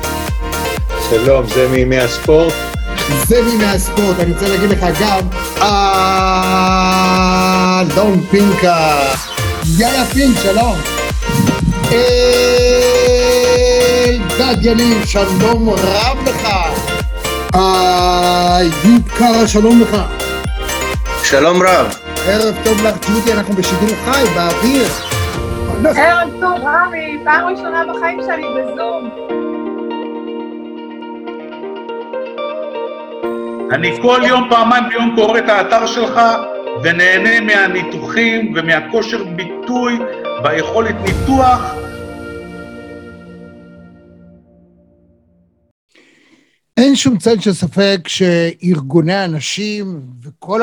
שלום, 1.10 1.48
זה 1.48 1.68
מימי 1.68 1.98
הספורט. 1.98 2.54
זה 3.28 3.42
מימי 3.42 3.66
הספורט, 3.66 4.20
אני 4.20 4.34
רוצה 4.34 4.48
להגיד 4.48 4.70
לך 4.70 4.86
גם, 5.02 5.20
אלון 7.82 8.26
פינקה. 8.32 8.98
יאיה 9.78 10.06
פינק, 10.06 10.38
שלום. 10.44 10.78
אלדד 14.12 14.66
יניב, 14.66 15.06
שלום 15.06 15.70
רב 15.70 16.18
לך. 16.26 16.48
איוב 17.56 19.10
קרא, 19.18 19.48
שלום 19.48 19.82
לך. 19.82 19.98
שלום 21.24 21.64
רב. 21.64 22.11
ערב 22.28 22.56
טוב 22.64 22.86
לך, 22.86 22.96
ג'ודי, 23.08 23.34
אנחנו 23.34 23.54
בשידור 23.54 23.90
חי, 24.06 24.24
באוויר. 24.36 24.88
ערב 25.98 26.30
טוב, 26.40 26.60
רמי, 26.64 27.18
פעם 27.24 27.48
ראשונה 27.48 27.84
בחיים 27.94 28.20
שלי 28.28 28.44
בזום. 28.58 29.10
אני 33.72 34.02
כל 34.02 34.20
יום, 34.28 34.50
פעמיים 34.50 34.84
ביום 34.90 35.16
קורא 35.16 35.40
את 35.40 35.50
האתר 35.50 35.86
שלך 35.86 36.22
ונהנה 36.84 37.40
מהניתוחים 37.40 38.54
ומהכושר 38.56 39.24
ביטוי 39.24 40.00
והיכולת 40.44 40.96
ניתוח. 41.02 41.81
אין 46.78 46.96
שום 46.96 47.18
צל 47.18 47.40
של 47.40 47.54
ספק 47.54 48.00
שארגוני 48.08 49.14
הנשים 49.14 50.02
וכל 50.24 50.62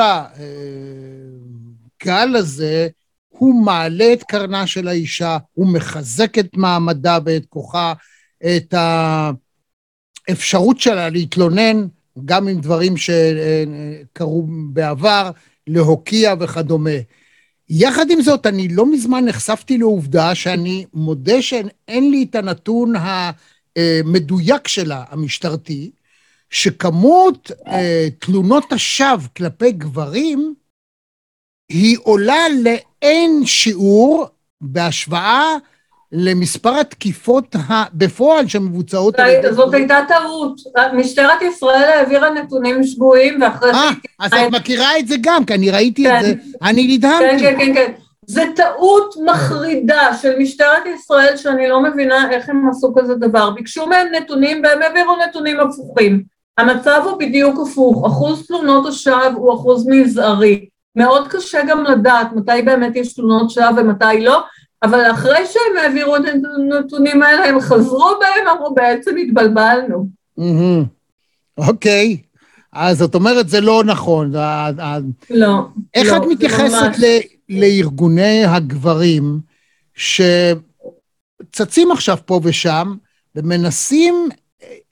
הגל 2.03 2.37
הזה, 2.37 2.89
הוא 3.29 3.65
מעלה 3.65 4.13
את 4.13 4.23
קרנה 4.23 4.67
של 4.67 4.89
האישה, 4.89 5.39
הוא 5.55 5.67
מחזק 5.67 6.39
את 6.39 6.57
מעמדה 6.57 7.19
ואת 7.25 7.47
כוחה, 7.49 7.93
את 8.47 8.75
האפשרות 10.29 10.81
שלה 10.81 11.09
להתלונן, 11.09 11.87
גם 12.25 12.49
עם 12.49 12.61
דברים 12.61 12.95
שקרו 12.97 14.47
בעבר, 14.73 15.31
להוקיע 15.67 16.35
וכדומה. 16.41 16.91
יחד 17.69 18.11
עם 18.11 18.23
זאת, 18.23 18.47
אני 18.47 18.69
לא 18.69 18.93
מזמן 18.93 19.25
נחשפתי 19.25 19.79
לעובדה 19.79 20.35
שאני 20.35 20.85
מודה 20.95 21.43
שאין 21.43 22.11
לי 22.11 22.27
את 22.31 22.35
הנתון 22.35 22.93
המדויק 23.77 24.69
שלה, 24.69 25.05
המשטרתי, 25.11 25.91
שכמות 26.51 27.51
אה, 27.67 28.09
תלונות 28.19 28.73
השווא 28.73 29.29
כלפי 29.37 29.73
גברים 29.73 30.55
היא 31.69 31.97
עולה 32.03 32.45
לאין 32.63 33.43
שיעור 33.47 34.27
בהשוואה 34.61 35.57
למספר 36.13 36.75
התקיפות 36.81 37.57
בפועל 37.93 38.49
שמבוצעות 38.49 39.15
ידי... 39.19 39.53
זאת 39.53 39.75
הייתה 39.75 40.01
טעות. 40.09 40.61
משטרת 40.93 41.43
ישראל 41.43 41.85
העבירה 41.85 42.31
נתונים 42.31 42.85
שגויים 42.85 43.43
ואחרי 43.43 43.73
זה... 43.73 43.79
אה, 43.79 43.91
אז 44.19 44.33
את 44.33 44.53
מכירה 44.53 44.99
את 44.99 45.09
זה 45.09 45.15
גם, 45.21 45.45
כי 45.45 45.55
אני 45.55 45.71
ראיתי 45.71 46.09
את 46.09 46.25
זה, 46.25 46.35
אני 46.63 46.97
נדהמתי. 46.97 47.39
כן, 47.41 47.59
כן, 47.59 47.75
כן. 47.75 47.93
זה 48.27 48.45
טעות 48.57 49.15
מחרידה 49.25 50.17
של 50.23 50.39
משטרת 50.39 50.83
ישראל 50.87 51.37
שאני 51.37 51.69
לא 51.69 51.83
מבינה 51.83 52.31
איך 52.31 52.49
הם 52.49 52.69
עשו 52.71 52.95
כזה 52.97 53.15
דבר. 53.15 53.51
ביקשו 53.51 53.87
מהם 53.87 54.07
נתונים 54.13 54.63
והם 54.65 54.83
העבירו 54.83 55.17
נתונים 55.29 55.61
הפוכים. 55.61 56.38
המצב 56.59 57.01
הוא 57.05 57.19
בדיוק 57.19 57.59
הפוך, 57.69 58.07
אחוז 58.07 58.47
תלונות 58.47 58.87
השווא 58.87 59.25
הוא 59.35 59.55
אחוז 59.55 59.87
מזערי. 59.89 60.69
מאוד 60.97 61.29
קשה 61.29 61.59
גם 61.69 61.85
לדעת 61.85 62.33
מתי 62.33 62.63
באמת 62.65 62.97
יש 62.97 63.13
תלונות 63.15 63.51
שווא 63.51 63.71
ומתי 63.77 64.21
לא, 64.21 64.43
אבל 64.83 65.11
אחרי 65.11 65.47
שהם 65.47 65.77
העבירו 65.83 66.17
את 66.17 66.23
הנתונים 66.25 67.23
האלה, 67.23 67.49
הם 67.49 67.61
חזרו 67.61 68.11
בהם, 68.21 68.49
אמרו, 68.57 68.75
בעצם 68.75 69.17
התבלבלנו. 69.17 70.09
אוקיי, 71.59 72.17
אז 72.73 72.99
זאת 72.99 73.15
אומרת, 73.15 73.49
זה 73.49 73.61
לא 73.61 73.83
נכון. 73.85 74.33
לא, 75.31 75.59
איך 75.95 76.17
את 76.17 76.23
מתייחסת 76.29 76.91
לארגוני 77.49 78.45
הגברים 78.45 79.41
שצצים 79.95 80.61
עכשיו 81.93 82.17
פה 82.27 82.41
ושם 82.43 82.95
ומנסים, 83.37 84.29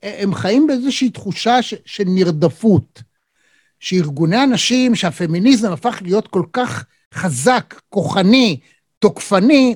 הם 0.03 0.33
חיים 0.33 0.67
באיזושהי 0.67 1.09
תחושה 1.09 1.61
של 1.61 2.03
נרדפות, 2.07 3.01
שארגוני 3.79 4.37
הנשים, 4.37 4.95
שהפמיניזם 4.95 5.71
הפך 5.71 5.99
להיות 6.01 6.27
כל 6.27 6.43
כך 6.53 6.85
חזק, 7.13 7.81
כוחני, 7.89 8.59
תוקפני, 8.99 9.75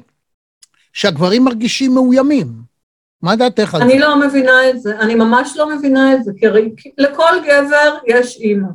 שהגברים 0.93 1.43
מרגישים 1.43 1.93
מאוימים. 1.93 2.47
מה 3.21 3.35
דעתך 3.35 3.75
על 3.75 3.81
זה? 3.81 3.85
אני 3.85 3.99
לא 3.99 4.19
מבינה 4.19 4.69
את 4.69 4.81
זה, 4.81 4.99
אני 4.99 5.15
ממש 5.15 5.53
לא 5.55 5.75
מבינה 5.75 6.13
את 6.13 6.23
זה, 6.23 6.31
כי 6.37 6.45
לכל 6.97 7.33
גבר 7.43 7.97
יש 8.07 8.37
אימא. 8.37 8.67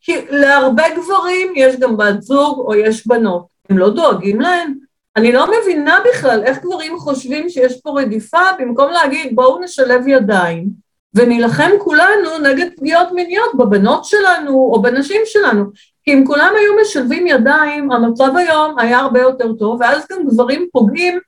כי 0.00 0.12
להרבה 0.30 0.84
גברים 0.96 1.52
יש 1.56 1.76
גם 1.76 1.96
בת 1.96 2.22
זוג 2.22 2.58
או 2.58 2.74
יש 2.74 3.06
בנות, 3.06 3.46
הם 3.70 3.78
לא 3.78 3.90
דואגים 3.90 4.40
להן. 4.40 4.74
אני 5.20 5.32
לא 5.32 5.46
מבינה 5.62 5.98
בכלל 6.10 6.42
איך 6.44 6.58
גברים 6.62 6.98
חושבים 6.98 7.48
שיש 7.48 7.80
פה 7.80 8.00
רדיפה, 8.00 8.38
במקום 8.58 8.90
להגיד 8.90 9.36
בואו 9.36 9.60
נשלב 9.60 10.08
ידיים 10.08 10.66
ונילחם 11.14 11.70
כולנו 11.78 12.38
נגד 12.42 12.66
פגיעות 12.76 13.12
מיניות 13.12 13.54
בבנות 13.54 14.04
שלנו 14.04 14.70
או 14.72 14.82
בנשים 14.82 15.20
שלנו. 15.24 15.64
כי 16.04 16.14
אם 16.14 16.24
כולם 16.26 16.52
היו 16.56 16.72
משלבים 16.82 17.26
ידיים, 17.26 17.92
המצב 17.92 18.36
היום 18.36 18.78
היה 18.78 18.98
הרבה 18.98 19.20
יותר 19.20 19.52
טוב, 19.52 19.80
ואז 19.80 20.06
גם 20.12 20.26
גברים 20.26 20.66
פוגעים 20.72 21.18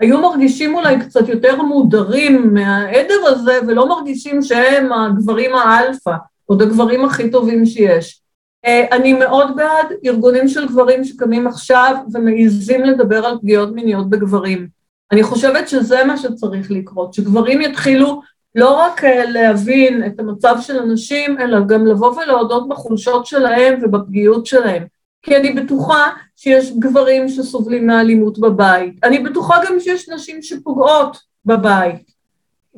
היו 0.00 0.20
מרגישים 0.20 0.74
אולי 0.74 1.00
קצת 1.00 1.28
יותר 1.28 1.62
מודרים 1.62 2.54
מהעדר 2.54 3.26
הזה, 3.26 3.58
ולא 3.66 3.88
מרגישים 3.88 4.42
שהם 4.42 4.92
הגברים 4.92 5.54
האלפא, 5.54 6.14
עוד 6.46 6.62
הגברים 6.62 7.04
הכי 7.04 7.30
טובים 7.30 7.66
שיש. 7.66 8.19
אה, 8.64 8.86
אני 8.92 9.12
מאוד 9.12 9.56
בעד 9.56 9.86
ארגונים 10.04 10.48
של 10.48 10.68
גברים 10.68 11.04
שקמים 11.04 11.46
עכשיו 11.46 11.96
ומעיזים 12.12 12.84
לדבר 12.84 13.26
על 13.26 13.38
פגיעות 13.38 13.74
מיניות 13.74 14.10
בגברים. 14.10 14.68
אני 15.12 15.22
חושבת 15.22 15.68
שזה 15.68 16.04
מה 16.04 16.16
שצריך 16.16 16.70
לקרות, 16.70 17.14
שגברים 17.14 17.60
יתחילו 17.60 18.20
לא 18.54 18.78
רק 18.78 19.04
אה, 19.04 19.24
להבין 19.24 20.06
את 20.06 20.20
המצב 20.20 20.56
של 20.60 20.78
הנשים, 20.78 21.40
אלא 21.40 21.60
גם 21.66 21.86
לבוא 21.86 22.16
ולהודות 22.16 22.68
בחולשות 22.68 23.26
שלהם 23.26 23.78
ובפגיעות 23.82 24.46
שלהם. 24.46 24.84
כי 25.22 25.36
אני 25.36 25.52
בטוחה 25.52 26.10
שיש 26.36 26.72
גברים 26.78 27.28
שסובלים 27.28 27.86
מאלימות 27.86 28.38
בבית. 28.38 29.04
אני 29.04 29.18
בטוחה 29.18 29.56
גם 29.68 29.80
שיש 29.80 30.08
נשים 30.08 30.42
שפוגעות 30.42 31.16
בבית. 31.44 32.10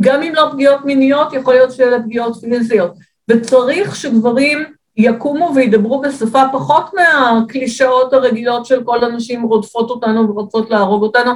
גם 0.00 0.22
אם 0.22 0.34
לא 0.34 0.48
פגיעות 0.52 0.84
מיניות, 0.84 1.32
יכול 1.32 1.54
להיות 1.54 1.72
שאלה 1.72 2.02
פגיעות 2.02 2.36
פיזיות. 2.40 2.92
וצריך 3.28 3.96
שגברים 3.96 4.64
יקומו 4.96 5.52
וידברו 5.54 6.00
בשפה 6.00 6.42
פחות 6.52 6.90
מהקלישאות 6.94 8.12
הרגילות 8.12 8.66
של 8.66 8.84
כל 8.84 9.04
הנשים 9.04 9.42
רודפות 9.42 9.90
אותנו 9.90 10.28
ורוצות 10.28 10.70
להרוג 10.70 11.02
אותנו, 11.02 11.30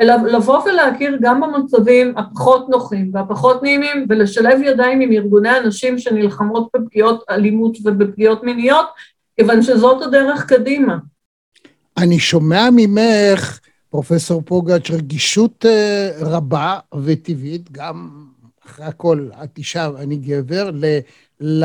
אלא 0.00 0.14
לבוא 0.14 0.62
ולהכיר 0.62 1.18
גם 1.20 1.40
במצבים 1.40 2.14
הפחות 2.18 2.68
נוחים 2.68 3.10
והפחות 3.14 3.62
נעימים 3.62 4.06
ולשלב 4.08 4.62
ידיים 4.62 5.00
עם 5.00 5.12
ארגוני 5.12 5.48
הנשים 5.48 5.98
שנלחמות 5.98 6.68
בפגיעות 6.76 7.24
אלימות 7.30 7.76
ובפגיעות 7.84 8.42
מיניות, 8.42 8.86
כיוון 9.36 9.62
שזאת 9.62 10.02
הדרך 10.02 10.46
קדימה. 10.46 10.96
אני 11.96 12.18
שומע 12.18 12.68
ממך, 12.72 13.60
פרופסור 13.90 14.42
פוגץ', 14.42 14.90
רגישות 14.90 15.66
אה, 15.66 16.10
רבה 16.20 16.78
וטבעית, 17.04 17.72
גם 17.72 18.08
אחרי 18.66 18.86
הכל, 18.86 19.28
את 19.44 19.58
אישה, 19.58 19.90
אני 19.98 20.16
גבר, 20.16 20.70
ל, 21.40 21.64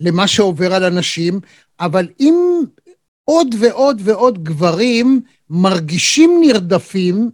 למה 0.00 0.26
שעובר 0.28 0.74
על 0.74 0.84
אנשים, 0.84 1.40
אבל 1.80 2.08
אם 2.20 2.62
עוד 3.24 3.54
ועוד 3.58 4.00
ועוד 4.04 4.44
גברים 4.44 5.20
מרגישים 5.50 6.38
נרדפים, 6.40 7.30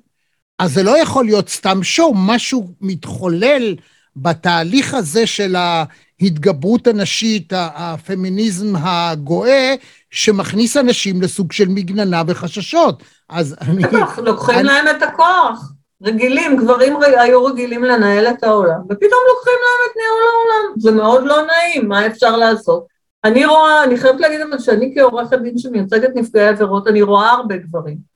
אז 0.58 0.72
זה 0.72 0.82
לא 0.82 0.98
יכול 0.98 1.24
להיות 1.24 1.48
סתם 1.48 1.82
שואו, 1.82 2.14
משהו 2.14 2.68
מתחולל 2.80 3.76
בתהליך 4.16 4.94
הזה 4.94 5.26
של 5.26 5.56
ההתגברות 5.56 6.86
הנשית, 6.86 7.52
הפמיניזם 7.56 8.76
הגואה, 8.76 9.74
שמכניס 10.10 10.76
אנשים 10.76 11.22
לסוג 11.22 11.52
של 11.52 11.68
מגננה 11.68 12.22
וחששות. 12.26 13.02
אז 13.28 13.56
אני... 13.60 13.82
בטח, 13.82 14.18
לוקחים 14.18 14.54
אני... 14.54 14.62
להם 14.62 14.96
את 14.96 15.02
הכוח. 15.02 15.72
רגילים, 16.02 16.56
גברים 16.56 16.96
היו 17.02 17.44
רגילים 17.44 17.84
לנהל 17.84 18.26
את 18.26 18.44
העולם, 18.44 18.80
ופתאום 18.84 19.20
לוקחים 19.28 19.58
להם 19.62 19.90
את 19.90 19.96
ניהול 19.96 20.22
העולם. 20.30 20.80
זה 20.80 20.90
מאוד 20.90 21.24
לא 21.24 21.36
נעים, 21.46 21.88
מה 21.88 22.06
אפשר 22.06 22.36
לעשות? 22.36 22.86
אני 23.24 23.46
רואה, 23.46 23.84
אני 23.84 23.96
חייבת 23.96 24.20
להגיד 24.20 24.40
אבל 24.40 24.58
שאני 24.58 24.94
כעורכת 24.94 25.38
דין 25.38 25.58
שמייצגת 25.58 26.10
נפגעי 26.14 26.48
עבירות, 26.48 26.88
אני 26.88 27.02
רואה 27.02 27.30
הרבה 27.30 27.56
גברים. 27.56 28.10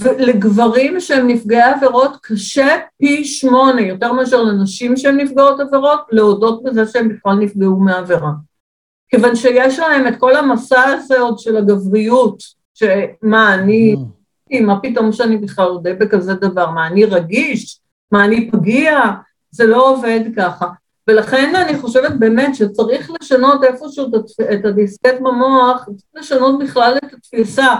ולגברים 0.00 1.00
שהם 1.00 1.28
נפגעי 1.28 1.62
עבירות 1.62 2.16
קשה 2.22 2.78
פי 2.98 3.24
שמונה, 3.24 3.80
יותר 3.80 4.12
מאשר 4.12 4.42
לנשים 4.42 4.96
שהן 4.96 5.16
נפגעות 5.20 5.60
עבירות, 5.60 6.00
להודות 6.10 6.62
בזה 6.62 6.86
שהם 6.86 7.08
בכלל 7.08 7.34
נפגעו 7.34 7.76
מעבירה. 7.76 8.30
כיוון 9.08 9.36
שיש 9.36 9.78
להם 9.78 10.08
את 10.08 10.16
כל 10.18 10.36
המסע 10.36 10.82
הזה 10.82 11.20
עוד 11.20 11.38
של 11.38 11.56
הגבריות, 11.56 12.42
שמה 12.74 13.54
אני, 13.54 13.96
מה 14.60 14.80
פתאום 14.82 15.12
שאני 15.12 15.36
בכלל 15.36 15.66
אודה 15.68 15.94
בכזה 15.94 16.34
דבר, 16.34 16.70
מה 16.70 16.86
אני 16.86 17.04
רגיש, 17.04 17.80
מה 18.12 18.24
אני 18.24 18.50
פגיע, 18.50 19.00
זה 19.50 19.66
לא 19.66 19.90
עובד 19.90 20.20
ככה. 20.36 20.66
ולכן 21.08 21.54
אני 21.56 21.78
חושבת 21.78 22.12
באמת 22.18 22.54
שצריך 22.54 23.10
לשנות 23.20 23.64
איפשהו 23.64 24.06
את 24.52 24.64
הדיסקט 24.64 25.20
במוח, 25.20 25.84
צריך 25.84 26.10
לשנות 26.14 26.58
בכלל 26.58 26.96
את 27.04 27.12
התפיסה. 27.12 27.74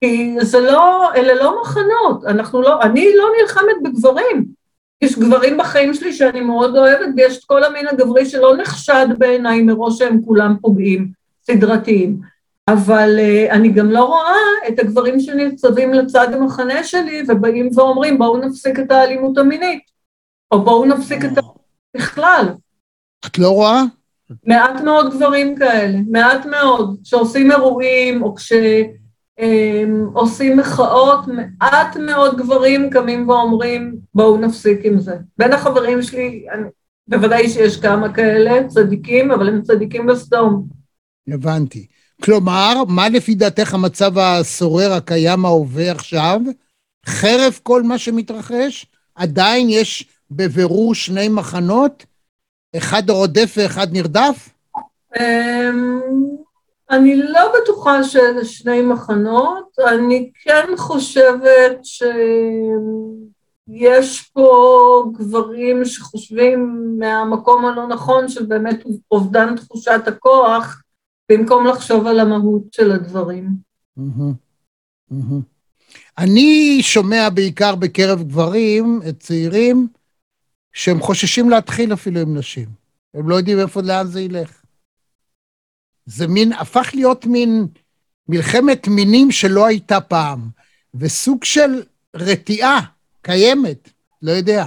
כי 0.00 0.36
זה 0.40 0.60
לא, 0.60 1.14
אלה 1.14 1.34
לא 1.34 1.60
מחנות, 1.62 2.24
אנחנו 2.26 2.62
לא, 2.62 2.82
אני 2.82 3.08
לא 3.16 3.24
נלחמת 3.40 3.76
בגברים. 3.82 4.44
יש 5.02 5.18
גברים 5.18 5.58
בחיים 5.58 5.94
שלי 5.94 6.12
שאני 6.12 6.40
מאוד 6.40 6.76
אוהבת, 6.76 7.08
ויש 7.16 7.38
את 7.38 7.44
כל 7.44 7.64
המין 7.64 7.88
הגברי 7.88 8.26
שלא 8.26 8.56
נחשד 8.56 9.06
בעיניי 9.18 9.62
מראש 9.62 9.98
שהם 9.98 10.20
כולם 10.24 10.56
פוגעים, 10.60 11.10
סדרתיים. 11.42 12.20
אבל 12.68 13.18
uh, 13.18 13.52
אני 13.52 13.68
גם 13.68 13.90
לא 13.90 14.04
רואה 14.04 14.36
את 14.68 14.78
הגברים 14.78 15.20
שניצבים 15.20 15.94
לצד 15.94 16.32
המחנה 16.32 16.84
שלי 16.84 17.22
ובאים 17.28 17.70
ואומרים 17.74 18.18
בואו 18.18 18.36
נפסיק 18.36 18.78
את 18.78 18.90
האלימות 18.90 19.38
המינית, 19.38 19.82
או 20.52 20.64
בואו 20.64 20.84
נפסיק 20.84 21.24
את 21.24 21.38
ה... 21.38 21.40
בכלל. 21.96 22.46
את 23.26 23.38
לא 23.38 23.48
רואה? 23.48 23.82
מעט 24.46 24.80
מאוד 24.80 25.14
גברים 25.14 25.56
כאלה, 25.56 25.98
מעט 26.10 26.46
מאוד, 26.46 26.96
שעושים 27.04 27.50
אירועים, 27.52 28.22
או 28.22 28.34
כשעושים 29.38 30.56
מחאות, 30.56 31.20
מעט 31.28 31.96
מאוד 31.96 32.36
גברים 32.36 32.90
קמים 32.90 33.28
ואומרים, 33.28 33.96
בואו 34.14 34.36
נפסיק 34.36 34.80
עם 34.84 35.00
זה. 35.00 35.16
בין 35.38 35.52
החברים 35.52 36.02
שלי, 36.02 36.46
אני, 36.52 36.68
בוודאי 37.08 37.48
שיש 37.48 37.80
כמה 37.80 38.14
כאלה, 38.14 38.68
צדיקים, 38.68 39.30
אבל 39.30 39.48
הם 39.48 39.62
צדיקים 39.62 40.06
בסדום. 40.06 40.66
הבנתי. 41.28 41.86
כלומר, 42.22 42.74
מה 42.88 43.08
לפי 43.08 43.34
דעתך 43.34 43.74
המצב 43.74 44.18
השורר 44.18 44.92
הקיים 44.92 45.44
ההווה 45.44 45.92
עכשיו? 45.92 46.40
חרף 47.06 47.60
כל 47.62 47.82
מה 47.82 47.98
שמתרחש, 47.98 48.86
עדיין 49.14 49.68
יש 49.70 50.08
בבירור 50.30 50.94
שני 50.94 51.28
מחנות? 51.28 52.04
אחד 52.76 53.10
רודף 53.10 53.54
ואחד 53.56 53.86
נרדף? 53.92 54.48
אמ, 55.20 56.00
אני 56.90 57.16
לא 57.16 57.52
בטוחה 57.54 58.04
שאלה 58.04 58.44
שני 58.44 58.82
מחנות, 58.82 59.78
אני 59.88 60.30
כן 60.44 60.66
חושבת 60.76 61.78
שיש 63.68 64.22
פה 64.32 65.04
גברים 65.12 65.84
שחושבים 65.84 66.86
מהמקום 66.98 67.64
הלא 67.64 67.86
נכון 67.86 68.28
של 68.28 68.46
באמת 68.46 68.84
אובדן 69.10 69.56
תחושת 69.56 70.00
הכוח, 70.06 70.82
במקום 71.32 71.66
לחשוב 71.66 72.06
על 72.06 72.20
המהות 72.20 72.72
של 72.72 72.92
הדברים. 72.92 73.48
אני 76.18 76.78
שומע 76.82 77.28
בעיקר 77.34 77.74
בקרב 77.74 78.22
גברים, 78.22 79.00
צעירים, 79.18 79.88
שהם 80.72 81.00
חוששים 81.00 81.50
להתחיל 81.50 81.92
אפילו 81.92 82.20
עם 82.20 82.36
נשים. 82.38 82.68
הם 83.14 83.28
לא 83.28 83.34
יודעים 83.34 83.58
איפה, 83.58 83.80
לאן 83.82 84.06
זה 84.06 84.20
ילך. 84.20 84.62
זה 86.06 86.26
מין, 86.26 86.52
הפך 86.52 86.90
להיות 86.94 87.26
מין 87.26 87.66
מלחמת 88.28 88.88
מינים 88.88 89.30
שלא 89.30 89.66
הייתה 89.66 90.00
פעם, 90.00 90.48
וסוג 90.94 91.44
של 91.44 91.82
רתיעה 92.16 92.80
קיימת, 93.22 93.90
לא 94.22 94.30
יודע. 94.30 94.66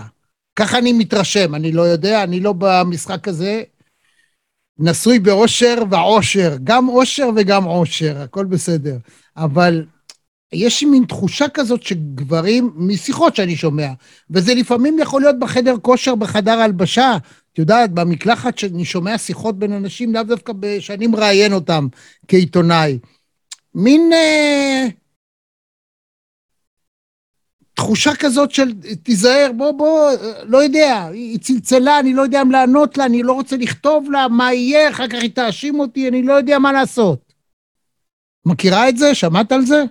ככה 0.55 0.77
אני 0.77 0.93
מתרשם, 0.93 1.55
אני 1.55 1.71
לא 1.71 1.81
יודע, 1.81 2.23
אני 2.23 2.39
לא 2.39 2.53
במשחק 2.57 3.27
הזה. 3.27 3.63
נשוי 4.79 5.19
באושר 5.19 5.83
ועושר, 5.91 6.55
גם 6.63 6.85
עושר 6.85 7.29
וגם 7.35 7.63
עושר, 7.63 8.21
הכל 8.21 8.45
בסדר. 8.45 8.97
אבל 9.37 9.85
יש 10.53 10.83
מין 10.83 11.05
תחושה 11.05 11.45
כזאת 11.53 11.83
שגברים, 11.83 12.71
משיחות 12.75 13.35
שאני 13.35 13.55
שומע, 13.55 13.89
וזה 14.29 14.53
לפעמים 14.53 14.99
יכול 14.99 15.21
להיות 15.21 15.39
בחדר 15.39 15.75
כושר, 15.81 16.15
בחדר 16.15 16.59
הלבשה, 16.59 17.17
את 17.53 17.59
יודעת, 17.59 17.91
במקלחת 17.91 18.57
שאני 18.57 18.85
שומע 18.85 19.17
שיחות 19.17 19.59
בין 19.59 19.71
אנשים, 19.71 20.13
לאו 20.13 20.23
דווקא 20.23 20.53
שאני 20.79 21.07
מראיין 21.07 21.53
אותם 21.53 21.87
כעיתונאי. 22.27 22.99
מין 23.75 24.09
אה, 24.13 24.87
תחושה 27.79 28.15
כזאת 28.19 28.51
של 28.51 28.73
תיזהר, 29.03 29.51
בוא, 29.57 29.71
בוא, 29.71 30.11
לא 30.43 30.57
יודע, 30.57 31.05
היא 31.13 31.39
צלצלה, 31.39 31.99
אני 31.99 32.13
לא 32.13 32.21
יודע 32.21 32.41
אם 32.41 32.51
לענות 32.51 32.97
לה, 32.97 33.05
אני 33.05 33.23
לא 33.23 33.33
רוצה 33.33 33.57
לכתוב 33.57 34.11
לה 34.11 34.27
מה 34.27 34.53
יהיה, 34.53 34.89
אחר 34.89 35.07
כך 35.07 35.21
היא 35.21 35.31
תאשים 35.35 35.79
אותי, 35.79 36.07
אני 36.07 36.23
לא 36.23 36.33
יודע 36.33 36.59
מה 36.59 36.71
לעשות. 36.71 37.19
מכירה 38.45 38.89
את 38.89 38.97
זה? 38.97 39.15
שמעת 39.15 39.51
על 39.51 39.61
זה? 39.65 39.83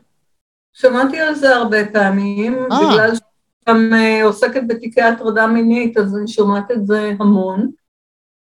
שמעתי 0.73 1.21
על 1.21 1.35
זה 1.35 1.57
הרבה 1.57 1.87
פעמים, 1.93 2.55
아. 2.71 2.75
אה. 2.75 2.91
בגלל 2.91 3.09
שאני 3.15 3.69
גם 3.69 3.91
uh, 3.93 4.25
עוסקת 4.25 4.63
בתיקי 4.67 5.03
הטרדה 5.03 5.47
מינית, 5.47 5.97
אז 5.97 6.17
אני 6.17 6.29
שומעת 6.29 6.71
את 6.71 6.87
זה 6.87 7.13
המון. 7.21 7.71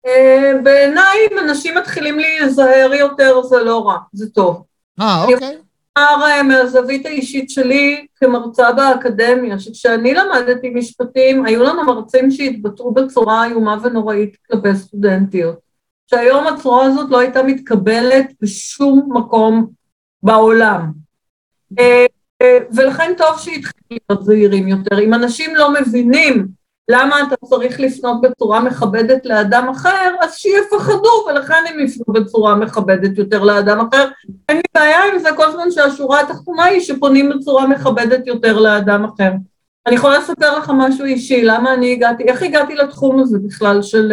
Uh, 0.06 0.62
בעיניי, 0.62 1.18
אם 1.32 1.38
אנשים 1.38 1.78
מתחילים 1.78 2.18
להיזהר 2.18 2.90
יותר, 2.94 3.42
זה 3.42 3.56
לא 3.56 3.86
רע, 3.86 3.96
זה 4.12 4.30
טוב. 4.30 4.64
אה, 5.00 5.24
אוקיי. 5.24 5.58
אומר 5.98 6.42
מהזווית 6.42 7.06
האישית 7.06 7.50
שלי 7.50 8.06
כמרצה 8.16 8.72
באקדמיה, 8.72 9.58
שכשאני 9.58 10.14
למדתי 10.14 10.70
משפטים, 10.70 11.44
היו 11.44 11.62
לנו 11.62 11.84
מרצים 11.84 12.30
שהתבטאו 12.30 12.94
בצורה 12.94 13.44
איומה 13.44 13.76
ונוראית 13.82 14.36
כלפי 14.46 14.74
סטודנטיות. 14.74 15.58
שהיום 16.10 16.46
הצורה 16.46 16.86
הזאת 16.86 17.10
לא 17.10 17.18
הייתה 17.18 17.42
מתקבלת 17.42 18.26
בשום 18.42 19.08
מקום 19.14 19.66
בעולם. 20.22 20.92
ולכן 22.76 23.12
טוב 23.16 23.38
שיתחילו 23.38 23.72
להיות 23.90 24.24
זהירים 24.24 24.68
יותר. 24.68 24.98
אם 24.98 25.14
אנשים 25.14 25.56
לא 25.56 25.72
מבינים 25.80 26.48
למה 26.90 27.22
אתה 27.22 27.36
צריך 27.44 27.80
לפנות 27.80 28.20
בצורה 28.20 28.60
מכבדת 28.60 29.26
לאדם 29.26 29.68
אחר, 29.68 30.14
אז 30.20 30.34
שיפחדו, 30.34 31.24
ולכן 31.28 31.64
הם 31.68 31.80
יפנו 31.80 32.14
בצורה 32.14 32.54
מכבדת 32.54 33.18
יותר 33.18 33.44
לאדם 33.44 33.80
אחר. 33.80 34.08
אין 34.48 34.56
לי 34.56 34.62
בעיה 34.74 35.00
עם 35.12 35.18
זה 35.18 35.28
כל 35.36 35.52
זמן 35.52 35.70
שהשורה 35.70 36.20
התחתונה 36.20 36.64
היא 36.64 36.80
שפונים 36.80 37.30
בצורה 37.30 37.66
מכבדת 37.66 38.26
יותר 38.26 38.58
לאדם 38.58 39.04
אחר. 39.04 39.30
אני 39.86 39.94
יכולה 39.94 40.18
לספר 40.18 40.58
לך 40.58 40.72
משהו 40.74 41.04
אישי, 41.04 41.44
למה 41.44 41.74
אני 41.74 41.92
הגעתי, 41.92 42.22
איך 42.22 42.42
הגעתי 42.42 42.74
לתחום 42.74 43.20
הזה 43.20 43.38
בכלל 43.46 43.82
של... 43.82 44.12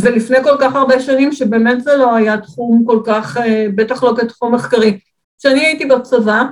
ולפני 0.00 0.36
כל 0.42 0.56
כך 0.60 0.74
הרבה 0.74 1.00
שנים, 1.00 1.32
שבאמת 1.32 1.82
זה 1.82 1.96
לא 1.96 2.14
היה 2.14 2.38
תחום 2.38 2.84
כל 2.86 3.00
כך, 3.04 3.36
בטח 3.74 4.02
לא 4.02 4.14
כתחום 4.16 4.54
מחקרי. 4.54 4.98
כשאני 5.38 5.60
הייתי 5.60 5.86
בצבא, 5.86 6.42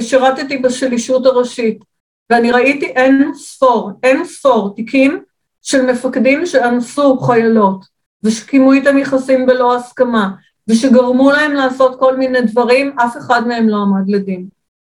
שירתתי 0.00 0.58
בשלישות 0.58 1.26
הראשית, 1.26 1.91
ואני 2.32 2.50
ראיתי 2.50 2.86
אין 2.86 3.32
ספור, 3.34 3.90
אין 4.02 4.24
ספור 4.24 4.74
תיקים 4.76 5.22
של 5.62 5.82
מפקדים 5.82 6.46
שאנסו 6.46 7.18
חיילות, 7.18 7.84
ושקיימו 8.22 8.72
איתם 8.72 8.98
יחסים 8.98 9.46
בלא 9.46 9.76
הסכמה, 9.76 10.30
ושגרמו 10.68 11.30
להם 11.30 11.52
לעשות 11.52 11.98
כל 11.98 12.16
מיני 12.16 12.40
דברים, 12.42 12.98
אף 12.98 13.16
אחד 13.16 13.46
מהם 13.46 13.68
לא 13.68 13.76
עמד 13.76 14.08
לדין. 14.08 14.46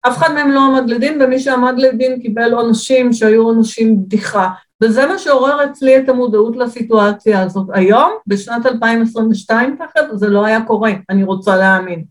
אף 0.08 0.18
אחד 0.18 0.34
מהם 0.34 0.52
לא 0.52 0.60
עמד 0.60 0.90
לדין, 0.90 1.22
ומי 1.22 1.40
שעמד 1.40 1.74
לדין 1.78 2.20
קיבל 2.22 2.54
עונשים 2.54 3.14
שהיו 3.14 3.44
עונשים 3.44 4.04
בדיחה. 4.04 4.50
וזה 4.84 5.06
מה 5.06 5.18
שעורר 5.20 5.66
אצלי 5.66 5.98
את 5.98 6.10
המודעות 6.10 6.58
לסיטואציה 6.58 7.42
הזאת. 7.42 7.68
היום, 7.74 8.12
בשנת 8.28 8.66
2022 8.66 9.78
תכף, 9.78 10.06
זה 10.14 10.28
לא 10.28 10.46
היה 10.46 10.62
קורה, 10.62 10.92
אני 11.10 11.24
רוצה 11.24 11.56
להאמין. 11.56 12.04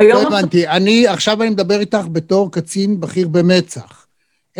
לא 0.00 0.22
הבנתי, 0.22 0.68
אני, 0.68 1.06
עכשיו 1.08 1.42
אני 1.42 1.50
מדבר 1.50 1.80
איתך 1.80 2.06
בתור 2.12 2.52
קצין 2.52 3.00
בכיר 3.00 3.28
במצ"ח. 3.28 4.09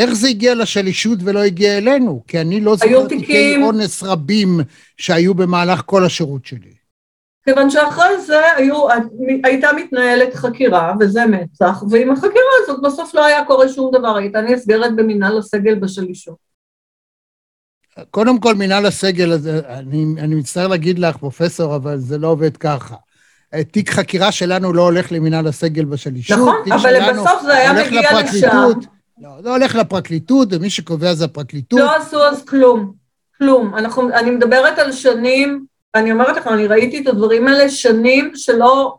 איך 0.01 0.13
זה 0.13 0.29
הגיע 0.29 0.55
לשלישות 0.55 1.19
ולא 1.25 1.39
הגיע 1.39 1.79
אלינו? 1.79 2.23
כי 2.27 2.41
אני 2.41 2.61
לא 2.61 2.77
זוכר 2.77 3.09
תיקי 3.09 3.57
אונס 3.63 4.03
רבים 4.03 4.61
שהיו 4.97 5.35
במהלך 5.35 5.83
כל 5.87 6.05
השירות 6.05 6.47
שלי. 6.47 6.73
כיוון 7.45 7.71
שאחרי 7.71 8.21
זה 8.21 8.55
היו, 8.57 8.87
הייתה 9.45 9.69
מתנהלת 9.77 10.35
חקירה, 10.35 10.93
וזה 11.01 11.27
מצ"ח, 11.27 11.83
ועם 11.91 12.11
החקירה 12.11 12.53
הזאת 12.63 12.83
בסוף 12.83 13.15
לא 13.15 13.25
היה 13.25 13.45
קורה 13.45 13.69
שום 13.69 13.91
דבר, 13.99 14.17
הייתה 14.17 14.41
נסגרת 14.41 14.97
במנהל 14.97 15.39
הסגל 15.39 15.75
בשלישות. 15.75 16.37
קודם 18.11 18.41
כל, 18.41 18.55
מנהל 18.55 18.87
הסגל, 18.87 19.33
אני, 19.69 20.05
אני 20.19 20.35
מצטער 20.35 20.67
להגיד 20.67 20.99
לך, 20.99 21.17
פרופסור, 21.17 21.77
אבל 21.77 21.99
זה 21.99 22.19
לא 22.19 22.29
עובד 22.29 22.57
ככה. 22.57 22.95
תיק 23.71 23.91
חקירה 23.91 24.33
שלנו 24.33 24.73
לא 24.73 24.83
הולך 24.83 25.13
למנהל 25.13 25.47
הסגל 25.47 25.85
בשלישות. 25.85 26.39
נכון, 26.39 26.73
אבל 26.73 27.13
בסוף 27.13 27.43
זה 27.43 27.57
היה 27.57 27.73
מגיע 27.73 28.23
לשם. 28.23 28.71
לא, 29.21 29.31
לא 29.45 29.51
הולך 29.57 29.75
לפרקליטות, 29.75 30.49
ומי 30.53 30.71
שקובע 30.71 31.15
זה 31.15 31.25
הפרקליטות. 31.25 31.81
לא 31.81 31.97
עשו 31.97 32.23
אז 32.23 32.45
כלום, 32.45 32.93
כלום. 33.39 33.75
אנחנו, 33.75 34.09
אני 34.09 34.31
מדברת 34.31 34.79
על 34.79 34.93
שנים, 34.93 35.65
אני 35.95 36.13
אומרת 36.13 36.37
לך, 36.37 36.47
אני 36.47 36.67
ראיתי 36.67 37.03
את 37.03 37.07
הדברים 37.07 37.49
האלה 37.49 37.69
שנים 37.69 38.31
שלא 38.35 38.97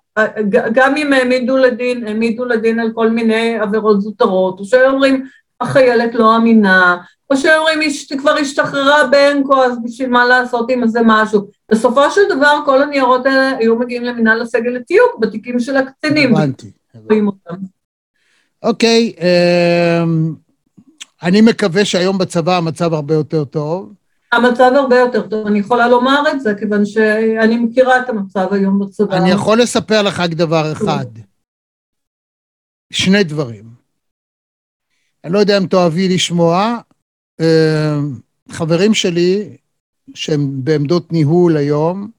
גם 0.49 0.97
אם 0.97 1.13
העמידו 1.13 1.57
לדין, 1.57 2.07
העמידו 2.07 2.45
לדין 2.45 2.79
על 2.79 2.91
כל 2.93 3.09
מיני 3.09 3.59
עבירות 3.59 4.01
זוטרות, 4.01 4.59
או 4.59 4.65
שאומרים, 4.65 5.25
החיילת 5.61 6.15
לא 6.15 6.37
אמינה, 6.37 6.97
או 7.29 7.37
שאומרים, 7.37 7.79
היא 7.79 8.19
כבר 8.19 8.31
השתחררה 8.31 9.07
באנקו, 9.07 9.63
אז 9.63 9.77
בשביל 9.83 10.09
מה 10.09 10.25
לעשות 10.25 10.71
עם 10.71 10.87
זה 10.87 10.99
משהו. 11.05 11.47
בסופו 11.71 12.11
של 12.11 12.21
דבר, 12.29 12.59
כל 12.65 12.81
הניירות 12.81 13.25
האלה 13.25 13.57
היו 13.57 13.75
מגיעים 13.75 14.03
למנהל 14.03 14.41
הסגל 14.41 14.69
לתיוק 14.69 15.19
בתיקים 15.19 15.59
של 15.59 15.77
הקצינים. 15.77 16.35
הבנתי. 16.35 16.71
אוקיי, 18.63 19.13
אמ, 19.19 20.35
אני 21.23 21.41
מקווה 21.41 21.85
שהיום 21.85 22.17
בצבא 22.17 22.57
המצב 22.57 22.93
הרבה 22.93 23.13
יותר 23.13 23.43
טוב. 23.43 23.93
המצב 24.31 24.71
הרבה 24.75 24.99
יותר 24.99 25.27
טוב, 25.27 25.47
אני 25.47 25.59
יכולה 25.59 25.87
לומר 25.87 26.23
את 26.31 26.41
זה, 26.41 26.53
כיוון 26.59 26.85
שאני 26.85 27.57
מכירה 27.57 27.99
את 27.99 28.09
המצב 28.09 28.53
היום 28.53 28.79
בצבא. 28.79 29.17
אני 29.17 29.31
יכול 29.31 29.61
לספר 29.61 30.01
לך 30.01 30.19
רק 30.19 30.29
דבר 30.29 30.71
אחד. 30.71 31.05
שני 32.93 33.23
דברים. 33.23 33.65
אני 35.23 35.33
לא 35.33 35.39
יודע 35.39 35.57
אם 35.57 35.67
תאהבי 35.67 36.15
לשמוע, 36.15 36.77
אמ, 37.41 37.45
חברים 38.49 38.93
שלי, 38.93 39.57
שהם 40.13 40.49
בעמדות 40.63 41.11
ניהול 41.11 41.57
היום, 41.57 42.09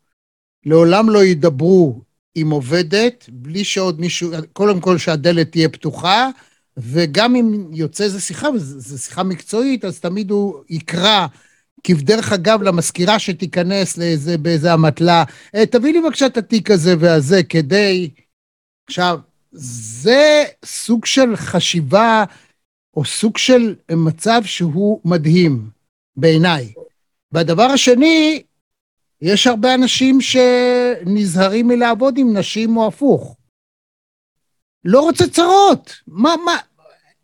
לעולם 0.66 1.10
לא 1.10 1.24
ידברו 1.24 2.00
עם 2.34 2.50
עובדת 2.50 3.26
בלי 3.32 3.64
שעוד 3.64 4.00
מישהו, 4.00 4.30
קודם 4.52 4.80
כל 4.80 4.98
שהדלת 4.98 5.50
תהיה 5.50 5.68
פתוחה, 5.68 6.28
וגם 6.76 7.36
אם 7.36 7.70
יוצא 7.72 8.04
איזה 8.04 8.20
שיחה, 8.20 8.50
וזו 8.50 8.98
שיחה 8.98 9.22
מקצועית, 9.22 9.84
אז 9.84 10.00
תמיד 10.00 10.30
הוא 10.30 10.62
יקרא 10.68 11.26
כבדרך 11.84 12.32
אגב 12.32 12.62
למזכירה 12.62 13.18
שתיכנס 13.18 13.98
לאיזה, 13.98 14.38
באיזה 14.38 14.74
אמתלה, 14.74 15.24
אה, 15.54 15.66
תביא 15.66 15.92
לי 15.92 16.00
בבקשה 16.00 16.26
את 16.26 16.36
התיק 16.36 16.70
הזה 16.70 16.94
והזה 16.98 17.42
כדי... 17.42 18.10
עכשיו, 18.86 19.18
זה 19.52 20.44
סוג 20.64 21.04
של 21.04 21.36
חשיבה 21.36 22.24
או 22.96 23.04
סוג 23.04 23.38
של 23.38 23.74
מצב 23.90 24.40
שהוא 24.44 25.00
מדהים 25.04 25.70
בעיניי. 26.16 26.72
והדבר 27.32 27.62
השני, 27.62 28.42
יש 29.22 29.46
הרבה 29.46 29.74
אנשים 29.74 30.18
שנזהרים 30.20 31.68
מלעבוד 31.68 32.18
עם 32.18 32.36
נשים 32.36 32.76
או 32.76 32.86
הפוך. 32.86 33.36
לא 34.84 35.00
רוצה 35.00 35.28
צרות. 35.28 35.92
מה, 36.06 36.34
מה, 36.44 36.56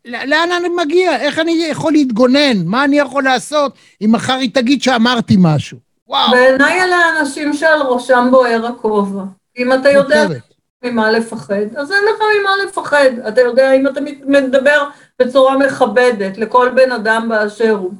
לאן 0.05 0.49
אני 0.57 0.69
מגיע? 0.69 1.15
איך 1.15 1.39
אני 1.39 1.51
יכול 1.71 1.91
להתגונן? 1.91 2.65
מה 2.65 2.83
אני 2.83 2.99
יכול 2.99 3.23
לעשות 3.23 3.73
אם 4.01 4.11
מחר 4.11 4.33
היא 4.33 4.53
תגיד 4.53 4.81
שאמרתי 4.81 5.35
משהו? 5.39 5.77
וואו. 6.07 6.31
בעיניי 6.31 6.81
אלה 6.81 6.95
האנשים 6.95 7.53
שעל 7.53 7.81
ראשם 7.81 8.27
בוער 8.31 8.65
הכובע. 8.65 9.23
אם 9.57 9.73
אתה 9.73 9.89
יודע 9.89 10.27
ממה 10.83 11.11
לפחד, 11.11 11.75
אז 11.77 11.91
אין 11.91 12.03
לך 12.03 12.21
ממה 12.41 12.51
לפחד. 12.67 13.19
אתה 13.27 13.41
יודע, 13.41 13.73
אם 13.73 13.87
אתה 13.87 13.99
מדבר 14.25 14.89
בצורה 15.21 15.57
מכבדת 15.57 16.37
לכל 16.37 16.69
בן 16.75 16.91
אדם 16.91 17.29
באשר 17.29 17.71
הוא, 17.71 17.91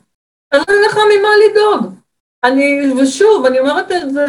אז 0.51 0.61
אין 0.67 0.77
לך 0.89 0.95
ממה 0.95 1.29
לדאוג. 1.49 1.98
אני, 2.43 2.91
ושוב, 3.01 3.45
אני 3.45 3.59
אומרת 3.59 3.91
את 3.91 4.13
זה, 4.13 4.25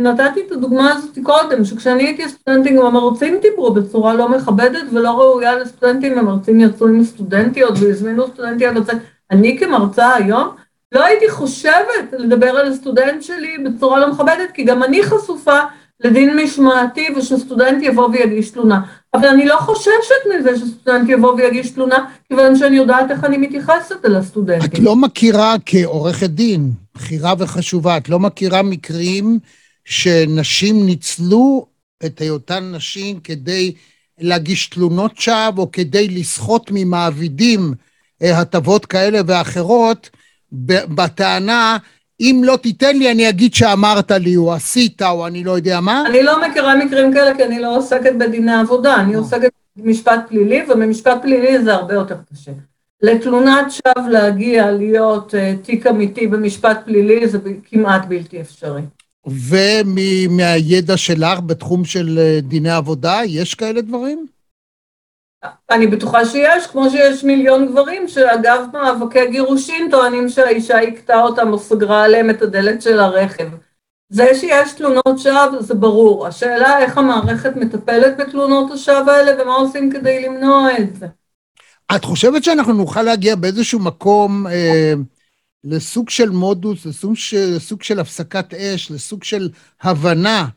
נתתי 0.00 0.40
את 0.46 0.52
הדוגמה 0.52 0.92
הזאת 0.92 1.18
קודם, 1.22 1.64
שכשאני 1.64 2.02
הייתי 2.02 2.28
סטודנטים, 2.28 2.78
המרצים 2.82 3.38
דיברו 3.42 3.74
בצורה 3.74 4.14
לא 4.14 4.28
מכבדת 4.28 4.84
ולא 4.92 5.10
ראויה 5.10 5.58
לסטודנטים, 5.58 6.18
המרצים 6.18 6.60
יצאו 6.60 6.88
עם 6.88 7.04
סטודנטיות 7.04 7.74
והזמינו 7.80 8.26
סטודנטיות 8.26 8.74
לצאת. 8.74 8.96
אני 9.30 9.58
כמרצה 9.58 10.14
היום, 10.14 10.48
לא 10.92 11.04
הייתי 11.04 11.30
חושבת 11.30 12.12
לדבר 12.12 12.48
על 12.48 12.72
הסטודנט 12.72 13.22
שלי 13.22 13.58
בצורה 13.64 14.00
לא 14.00 14.10
מכבדת, 14.10 14.50
כי 14.54 14.64
גם 14.64 14.82
אני 14.82 15.02
חשופה 15.02 15.58
לדין 16.04 16.36
משמעתי 16.36 17.08
ושסטודנט 17.16 17.82
יבוא 17.82 18.08
ויגיש 18.12 18.50
תלונה. 18.50 18.80
אבל 19.14 19.28
אני 19.28 19.46
לא 19.46 19.56
חוששת 19.56 20.26
מזה 20.34 20.58
שסטודנט 20.58 21.08
יבוא 21.08 21.34
ויגיש 21.34 21.70
תלונה, 21.70 22.04
כיוון 22.28 22.56
שאני 22.56 22.76
יודעת 22.76 23.10
איך 23.10 23.24
אני 23.24 23.38
מתייחסת 23.38 24.04
אל 24.04 24.16
הסטודנטים. 24.16 24.68
את 24.72 24.78
לא 24.78 24.96
מכירה 24.96 25.54
כעורכת 25.66 26.30
דין, 26.30 26.70
בכירה 26.98 27.34
וחשובה, 27.38 27.96
את 27.96 28.08
לא 28.08 28.18
מכירה 28.18 28.62
מקרים 28.62 29.38
שנשים 29.84 30.86
ניצלו 30.86 31.66
את 32.06 32.20
היותן 32.20 32.72
נשים 32.74 33.20
כדי 33.20 33.74
להגיש 34.18 34.66
תלונות 34.66 35.16
שווא, 35.16 35.52
או 35.58 35.72
כדי 35.72 36.08
לסחוט 36.08 36.70
ממעבידים 36.70 37.74
אה, 38.22 38.38
הטבות 38.38 38.86
כאלה 38.86 39.20
ואחרות, 39.26 40.10
בטענה 40.52 41.76
אם 42.20 42.40
לא 42.44 42.56
תיתן 42.56 42.96
לי, 42.96 43.10
אני 43.10 43.28
אגיד 43.28 43.54
שאמרת 43.54 44.10
לי, 44.10 44.36
או 44.36 44.54
עשית, 44.54 45.02
או 45.02 45.26
אני 45.26 45.44
לא 45.44 45.52
יודע 45.52 45.80
מה. 45.80 46.04
אני 46.06 46.22
לא 46.22 46.48
מכירה 46.48 46.76
מקרים 46.76 47.12
כאלה, 47.12 47.36
כי 47.36 47.44
אני 47.44 47.60
לא 47.60 47.76
עוסקת 47.76 48.12
בדיני 48.18 48.54
עבודה, 48.54 48.96
אני 48.96 49.14
עוסקת 49.14 49.50
במשפט 49.76 50.20
פלילי, 50.28 50.62
ובמשפט 50.68 51.22
פלילי 51.22 51.64
זה 51.64 51.74
הרבה 51.74 51.94
יותר 51.94 52.16
קשה. 52.32 52.52
לתלונת 53.02 53.66
שווא 53.70 54.08
להגיע 54.08 54.70
להיות 54.70 55.34
uh, 55.34 55.66
תיק 55.66 55.86
אמיתי 55.86 56.26
במשפט 56.26 56.78
פלילי 56.84 57.28
זה 57.28 57.38
כמעט 57.64 58.04
בלתי 58.08 58.40
אפשרי. 58.40 58.82
ומהידע 59.26 60.96
שלך 60.96 61.40
בתחום 61.46 61.84
של 61.84 62.18
אה, 62.18 62.40
דיני 62.42 62.70
עבודה, 62.70 63.20
יש 63.24 63.54
כאלה 63.54 63.80
דברים? 63.80 64.26
אני 65.70 65.86
בטוחה 65.86 66.24
שיש, 66.24 66.66
כמו 66.66 66.90
שיש 66.90 67.24
מיליון 67.24 67.66
גברים 67.66 68.08
שאגב 68.08 68.64
מאבקי 68.72 69.30
גירושין 69.30 69.90
טוענים 69.90 70.28
שהאישה 70.28 70.78
הכתה 70.78 71.20
אותם 71.20 71.52
או 71.52 71.58
סגרה 71.58 72.04
עליהם 72.04 72.30
את 72.30 72.42
הדלת 72.42 72.82
של 72.82 73.00
הרכב. 73.00 73.48
זה 74.12 74.34
שיש 74.34 74.72
תלונות 74.72 75.18
שווא 75.18 75.60
זה 75.60 75.74
ברור, 75.74 76.26
השאלה 76.26 76.78
איך 76.78 76.98
המערכת 76.98 77.56
מטפלת 77.56 78.16
בתלונות 78.16 78.72
השווא 78.72 79.10
האלה 79.10 79.42
ומה 79.42 79.54
עושים 79.54 79.90
כדי 79.90 80.22
למנוע 80.22 80.78
את 80.78 80.96
זה. 80.96 81.06
את 81.96 82.04
חושבת 82.04 82.44
שאנחנו 82.44 82.72
נוכל 82.72 83.02
להגיע 83.02 83.36
באיזשהו 83.36 83.78
מקום 83.78 84.46
אה, 84.46 84.94
לסוג 85.64 86.10
של 86.10 86.30
מודוס, 86.30 86.86
לסוג 86.86 87.16
של, 87.16 87.54
לסוג 87.56 87.82
של 87.82 88.00
הפסקת 88.00 88.54
אש, 88.54 88.90
לסוג 88.90 89.24
של 89.24 89.48
הבנה 89.80 90.48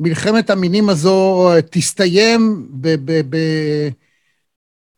מלחמת 0.00 0.50
המינים 0.50 0.88
הזו 0.88 1.48
תסתיים 1.70 2.68
ב... 2.70 2.88
ב, 3.04 3.20
ב 3.30 3.36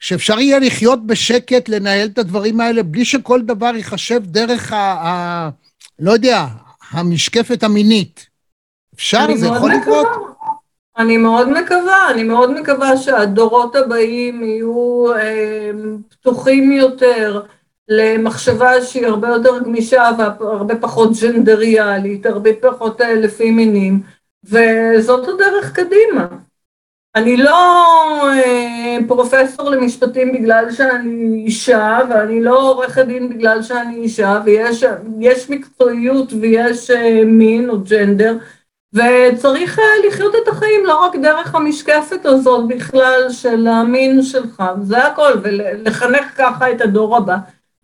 שאפשר 0.01 0.39
יהיה 0.39 0.59
לחיות 0.59 1.07
בשקט, 1.07 1.69
לנהל 1.69 2.09
את 2.09 2.19
הדברים 2.19 2.61
האלה, 2.61 2.83
בלי 2.83 3.05
שכל 3.05 3.43
דבר 3.43 3.73
ייחשב 3.77 4.23
דרך 4.25 4.73
ה... 4.73 4.77
ה 4.77 5.51
לא 5.99 6.13
יודע, 6.13 6.47
המשקפת 6.91 7.63
המינית. 7.63 8.27
אפשר? 8.95 9.27
זה 9.37 9.47
יכול 9.47 9.73
לקרות? 9.73 10.30
אני 11.01 11.16
מאוד 11.16 11.48
מקווה, 11.48 12.11
אני 12.11 12.22
מאוד 12.24 12.61
מקווה 12.61 12.96
שהדורות 12.96 13.76
הבאים 13.76 14.42
יהיו 14.42 15.05
אה, 15.16 15.70
פתוחים 16.11 16.72
יותר 16.72 17.42
למחשבה 17.88 18.82
שהיא 18.82 19.07
הרבה 19.07 19.28
יותר 19.28 19.59
גמישה 19.64 20.11
והרבה 20.18 20.76
פחות 20.76 21.11
ג'נדריאלית, 21.22 22.26
הרבה 22.26 22.51
פחות 22.61 23.01
אה, 23.01 23.14
לפי 23.14 23.51
מינים. 23.51 24.01
וזאת 24.44 25.28
הדרך 25.28 25.72
קדימה. 25.72 26.26
אני 27.14 27.36
לא 27.36 27.53
אה, 28.30 28.98
פרופסור 29.09 29.70
למשפטים 29.70 30.32
בגלל 30.32 30.72
שאני 30.72 31.42
אישה, 31.44 31.98
ואני 32.11 32.42
לא 32.42 32.70
עורכת 32.70 33.07
דין 33.07 33.28
בגלל 33.28 33.62
שאני 33.62 33.96
אישה, 33.96 34.40
ויש 34.44 35.51
מקצועיות 35.51 36.32
ויש 36.40 36.90
אה, 36.90 37.24
מין 37.24 37.70
או 37.70 37.80
ג'נדר, 37.80 38.36
וצריך 38.93 39.78
אה, 39.78 39.84
לחיות 40.09 40.34
את 40.43 40.49
החיים 40.49 40.86
לא 40.86 41.05
רק 41.05 41.16
דרך 41.22 41.55
המשקפת 41.55 42.24
הזאת 42.24 42.68
בכלל 42.68 43.26
של 43.30 43.66
המין 43.66 44.22
שלך, 44.22 44.62
זה 44.82 45.07
הכל, 45.07 45.32
ולחנך 45.43 46.24
ככה 46.36 46.72
את 46.72 46.80
הדור 46.80 47.16
הבא, 47.16 47.36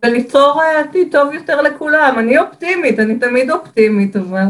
וליצור 0.05 0.63
עתיד 0.63 1.09
טוב 1.13 1.35
יותר 1.35 1.63
לכולם. 1.63 2.15
אני 2.19 2.39
אופטימית, 2.39 2.99
אני 2.99 3.19
תמיד 3.19 3.51
אופטימית, 3.51 4.17
אבל... 4.17 4.45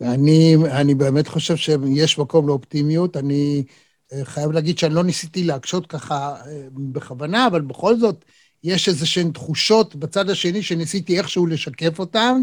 אני, 0.00 0.56
אני 0.70 0.94
באמת 0.94 1.28
חושב 1.28 1.56
שיש 1.56 2.18
מקום 2.18 2.48
לאופטימיות. 2.48 3.16
אני 3.16 3.64
אה, 4.12 4.24
חייב 4.24 4.52
להגיד 4.52 4.78
שאני 4.78 4.94
לא 4.94 5.04
ניסיתי 5.04 5.44
להקשות 5.44 5.86
ככה 5.86 6.34
אה, 6.46 6.62
בכוונה, 6.72 7.46
אבל 7.46 7.60
בכל 7.60 7.96
זאת, 7.96 8.24
יש 8.64 8.88
איזה 8.88 9.06
שהן 9.06 9.30
תחושות 9.30 9.96
בצד 9.96 10.30
השני 10.30 10.62
שניסיתי 10.62 11.18
איכשהו 11.18 11.46
לשקף 11.46 11.98
אותן, 11.98 12.42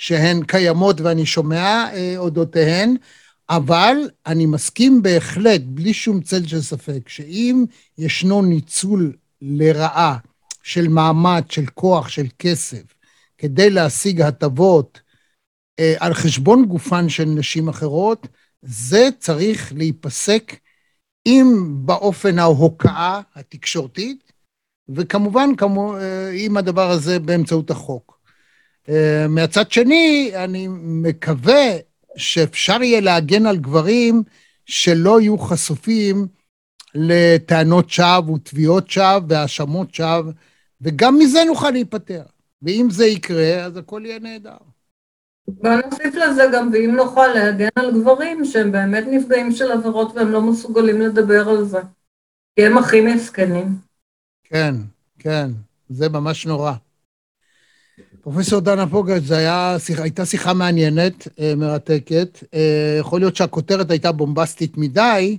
שהן 0.00 0.42
קיימות 0.42 1.00
ואני 1.00 1.26
שומע 1.26 1.88
אה, 1.92 2.14
אודותיהן, 2.16 2.96
אבל 3.50 3.96
אני 4.26 4.46
מסכים 4.46 5.02
בהחלט, 5.02 5.60
בלי 5.64 5.94
שום 5.94 6.20
צל 6.20 6.46
של 6.46 6.60
ספק, 6.60 7.08
שאם 7.08 7.64
ישנו 7.98 8.42
ניצול 8.42 9.12
לרעה 9.42 10.18
של 10.62 10.88
מעמד, 10.88 11.42
של 11.48 11.66
כוח, 11.66 12.08
של 12.08 12.26
כסף, 12.38 12.82
כדי 13.38 13.70
להשיג 13.70 14.20
הטבות, 14.20 15.00
אה, 15.78 15.94
על 15.98 16.14
חשבון 16.14 16.64
גופן 16.64 17.08
של 17.08 17.24
נשים 17.24 17.68
אחרות, 17.68 18.26
זה 18.62 19.08
צריך 19.18 19.72
להיפסק 19.76 20.56
אם 21.26 21.72
באופן 21.72 22.38
ההוקעה 22.38 23.20
התקשורתית, 23.34 24.32
וכמובן 24.88 25.56
כמו, 25.56 25.96
אה, 25.96 26.58
הדבר 26.58 26.90
הזה 26.90 27.18
באמצעות 27.18 27.70
החוק. 27.70 28.19
אה, 28.90 29.26
מהצד 29.28 29.72
שני, 29.72 30.32
אני 30.34 30.68
מקווה 30.80 31.76
שאפשר 32.16 32.82
יהיה 32.82 33.00
להגן 33.00 33.46
על 33.46 33.56
גברים 33.56 34.22
שלא 34.66 35.20
יהיו 35.20 35.38
חשופים 35.38 36.26
לטענות 36.94 37.90
שווא 37.90 38.30
ותביעות 38.34 38.90
שווא 38.90 39.20
והאשמות 39.28 39.94
שווא, 39.94 40.32
וגם 40.80 41.18
מזה 41.18 41.44
נוכל 41.46 41.70
להיפטר. 41.70 42.22
ואם 42.62 42.88
זה 42.90 43.06
יקרה, 43.06 43.64
אז 43.64 43.76
הכל 43.76 44.02
יהיה 44.04 44.18
נהדר. 44.18 44.56
ונוסיף 45.48 46.14
לזה 46.14 46.42
גם, 46.52 46.70
ואם 46.72 46.94
נוכל 46.96 47.26
להגן 47.26 47.68
על 47.76 48.00
גברים 48.00 48.44
שהם 48.44 48.72
באמת 48.72 49.04
נפגעים 49.10 49.52
של 49.52 49.72
עבירות 49.72 50.12
והם 50.14 50.32
לא 50.32 50.42
מסוגלים 50.42 51.00
לדבר 51.00 51.48
על 51.48 51.64
זה. 51.64 51.78
כי 52.56 52.66
הם 52.66 52.78
הכי 52.78 53.00
מסכנים. 53.00 53.66
כן, 54.44 54.74
כן, 55.18 55.50
זה 55.88 56.08
ממש 56.08 56.46
נורא. 56.46 56.72
פרופסור 58.22 58.60
דנה 58.60 58.86
פוגש, 58.86 59.22
זו 59.22 59.34
הייתה 59.98 60.26
שיחה 60.26 60.54
מעניינת, 60.54 61.28
אה, 61.40 61.54
מרתקת. 61.56 62.38
אה, 62.54 62.96
יכול 63.00 63.20
להיות 63.20 63.36
שהכותרת 63.36 63.90
הייתה 63.90 64.12
בומבסטית 64.12 64.76
מדי, 64.76 65.38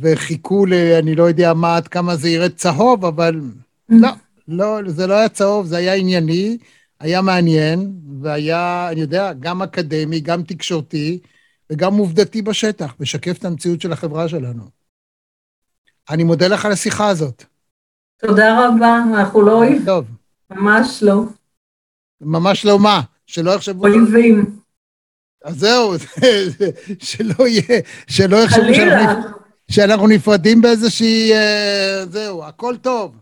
וחיכו 0.00 0.66
ל... 0.66 0.74
אני 0.74 1.14
לא 1.14 1.22
יודע 1.22 1.54
מה, 1.54 1.76
עד 1.76 1.88
כמה 1.88 2.16
זה 2.16 2.28
ירד 2.28 2.50
צהוב, 2.50 3.04
אבל 3.04 3.40
לא, 3.88 4.08
לא, 4.48 4.78
זה 4.86 5.06
לא 5.06 5.14
היה 5.14 5.28
צהוב, 5.28 5.66
זה 5.66 5.76
היה 5.76 5.94
ענייני, 5.94 6.58
היה 7.00 7.22
מעניין, 7.22 7.92
והיה, 8.20 8.88
אני 8.92 9.00
יודע, 9.00 9.32
גם 9.32 9.62
אקדמי, 9.62 10.20
גם 10.20 10.42
תקשורתי, 10.42 11.18
וגם 11.70 11.96
עובדתי 11.96 12.42
בשטח, 12.42 12.94
משקף 13.00 13.38
את 13.38 13.44
המציאות 13.44 13.80
של 13.80 13.92
החברה 13.92 14.28
שלנו. 14.28 14.62
אני 16.10 16.24
מודה 16.24 16.48
לך 16.48 16.64
על 16.64 16.72
השיחה 16.72 17.08
הזאת. 17.08 17.44
תודה 18.18 18.68
רבה, 18.68 19.02
אנחנו 19.14 19.42
לא. 19.42 19.62
טוב. 19.86 20.04
ממש 20.50 21.02
לא. 21.02 21.22
ממש 22.22 22.64
לא 22.64 22.78
מה? 22.78 23.00
שלא 23.26 23.50
יחשבו... 23.50 23.86
אויבים. 23.86 24.56
אז 25.44 25.58
זהו, 25.58 25.94
שלא 26.98 27.48
יהיה, 27.48 27.80
שלא 28.06 28.36
יחשבו 28.36 28.74
שאנחנו, 28.74 29.28
שאנחנו 29.70 30.06
נפרדים 30.06 30.62
באיזושהי... 30.62 31.32
אה, 31.32 32.06
זהו, 32.10 32.44
הכל 32.44 32.76
טוב. 32.82 33.16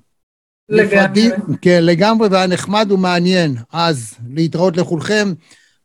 לגמרי. 0.68 1.30
כן, 1.60 1.80
לגמרי, 1.82 2.28
והיה 2.28 2.46
נחמד 2.46 2.92
ומעניין. 2.92 3.56
אז, 3.72 4.14
להתראות 4.34 4.76
לכולכם. 4.76 5.32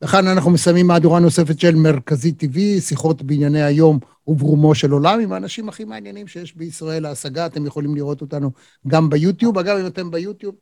וכאן 0.02 0.28
אנחנו 0.28 0.52
מסיימים 0.52 0.88
מהדורה 0.88 1.20
נוספת 1.20 1.60
של 1.60 1.76
מרכזי 1.76 2.34
TV, 2.40 2.82
שיחות 2.82 3.22
בענייני 3.22 3.64
היום 3.64 4.00
וברומו 4.28 4.76
של 4.76 4.92
עולם, 4.92 5.20
עם 5.20 5.32
האנשים 5.32 5.70
הכי 5.70 5.84
מעניינים 5.84 6.28
שיש 6.28 6.56
בישראל 6.56 7.04
להשגה. 7.04 7.46
אתם 7.46 7.66
יכולים 7.66 7.96
לראות 7.96 8.22
אותנו 8.22 8.52
גם 8.88 9.10
ביוטיוב. 9.10 9.58
אגב, 9.58 9.78
אם 9.78 9.88
אתם 9.88 10.12
ביוטיוב, 10.12 10.56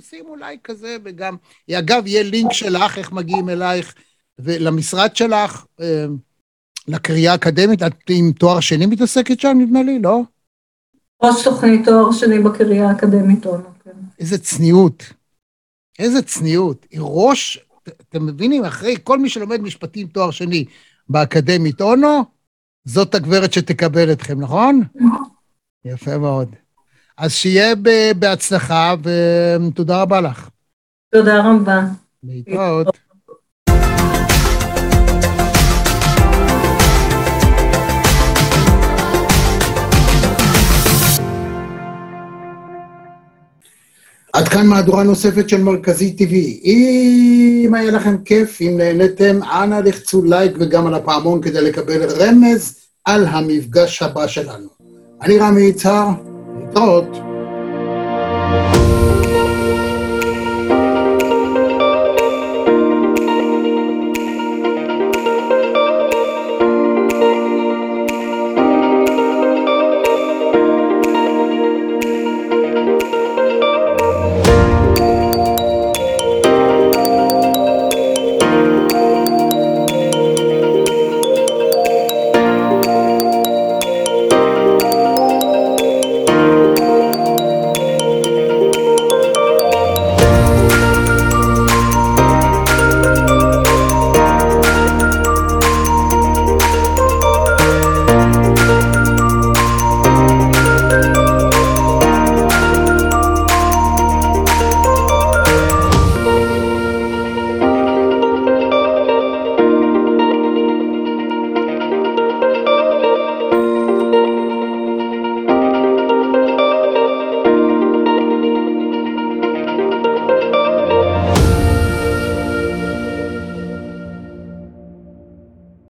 שימו 0.00 0.36
לייק 0.36 0.60
כזה, 0.64 0.96
וגם, 1.04 1.36
אגב, 1.70 2.06
יהיה 2.06 2.22
לינק 2.22 2.52
שלך, 2.52 2.98
איך 2.98 3.12
מגיעים 3.12 3.48
אלייך, 3.48 3.94
ולמשרד 4.38 5.16
שלך, 5.16 5.66
אה, 5.80 6.06
לקריאה 6.88 7.32
האקדמית. 7.32 7.82
את 7.82 7.92
עם 8.08 8.32
תואר 8.32 8.60
שני 8.60 8.86
מתעסקת 8.86 9.40
שם, 9.40 9.58
נדמה 9.58 9.82
לי, 9.82 9.98
לא? 9.98 10.20
ראש 11.22 11.44
תוכנית 11.44 11.84
תואר 11.84 12.12
שני 12.12 12.38
בקריאה 12.38 12.88
האקדמית, 12.88 13.46
אונו, 13.46 13.68
כן. 13.84 13.90
איזה 14.18 14.38
צניעות. 14.38 15.12
איזה 15.98 16.22
צניעות. 16.22 16.86
ראש, 16.98 17.58
אתם 17.88 18.26
מבינים, 18.26 18.64
אחרי 18.64 18.96
כל 19.04 19.18
מי 19.18 19.28
שלומד 19.28 19.60
משפטים 19.60 20.06
תואר 20.06 20.30
שני 20.30 20.64
באקדמית 21.08 21.80
אונו, 21.80 22.24
זאת 22.84 23.14
הגברת 23.14 23.52
שתקבל 23.52 24.12
אתכם, 24.12 24.40
נכון? 24.40 24.82
יפה 25.84 26.18
מאוד. 26.18 26.61
אז 27.22 27.32
שיהיה 27.32 27.74
בהצלחה, 28.18 28.94
ותודה 29.02 30.02
רבה 30.02 30.20
לך. 30.20 30.48
תודה 31.14 31.40
רבה. 31.40 31.80
להתראות. 32.22 32.86
עד 44.32 44.48
כאן 44.48 44.66
מהדורה 44.66 45.02
נוספת 45.02 45.48
של 45.48 45.62
מרכזי 45.62 46.16
TV. 46.18 46.34
אם 46.64 47.74
היה 47.74 47.90
לכם 47.90 48.16
כיף, 48.24 48.60
אם 48.60 48.74
נהניתם, 48.76 49.42
אנא 49.42 49.74
לחצו 49.74 50.24
לייק 50.24 50.52
וגם 50.60 50.86
על 50.86 50.94
הפעמון 50.94 51.42
כדי 51.42 51.60
לקבל 51.60 52.02
רמז 52.02 52.78
על 53.04 53.26
המפגש 53.26 54.02
הבא 54.02 54.26
שלנו. 54.26 54.68
אני 55.22 55.38
רמי 55.38 55.62
יצהר, 55.62 56.08
להתראות. 56.74 57.31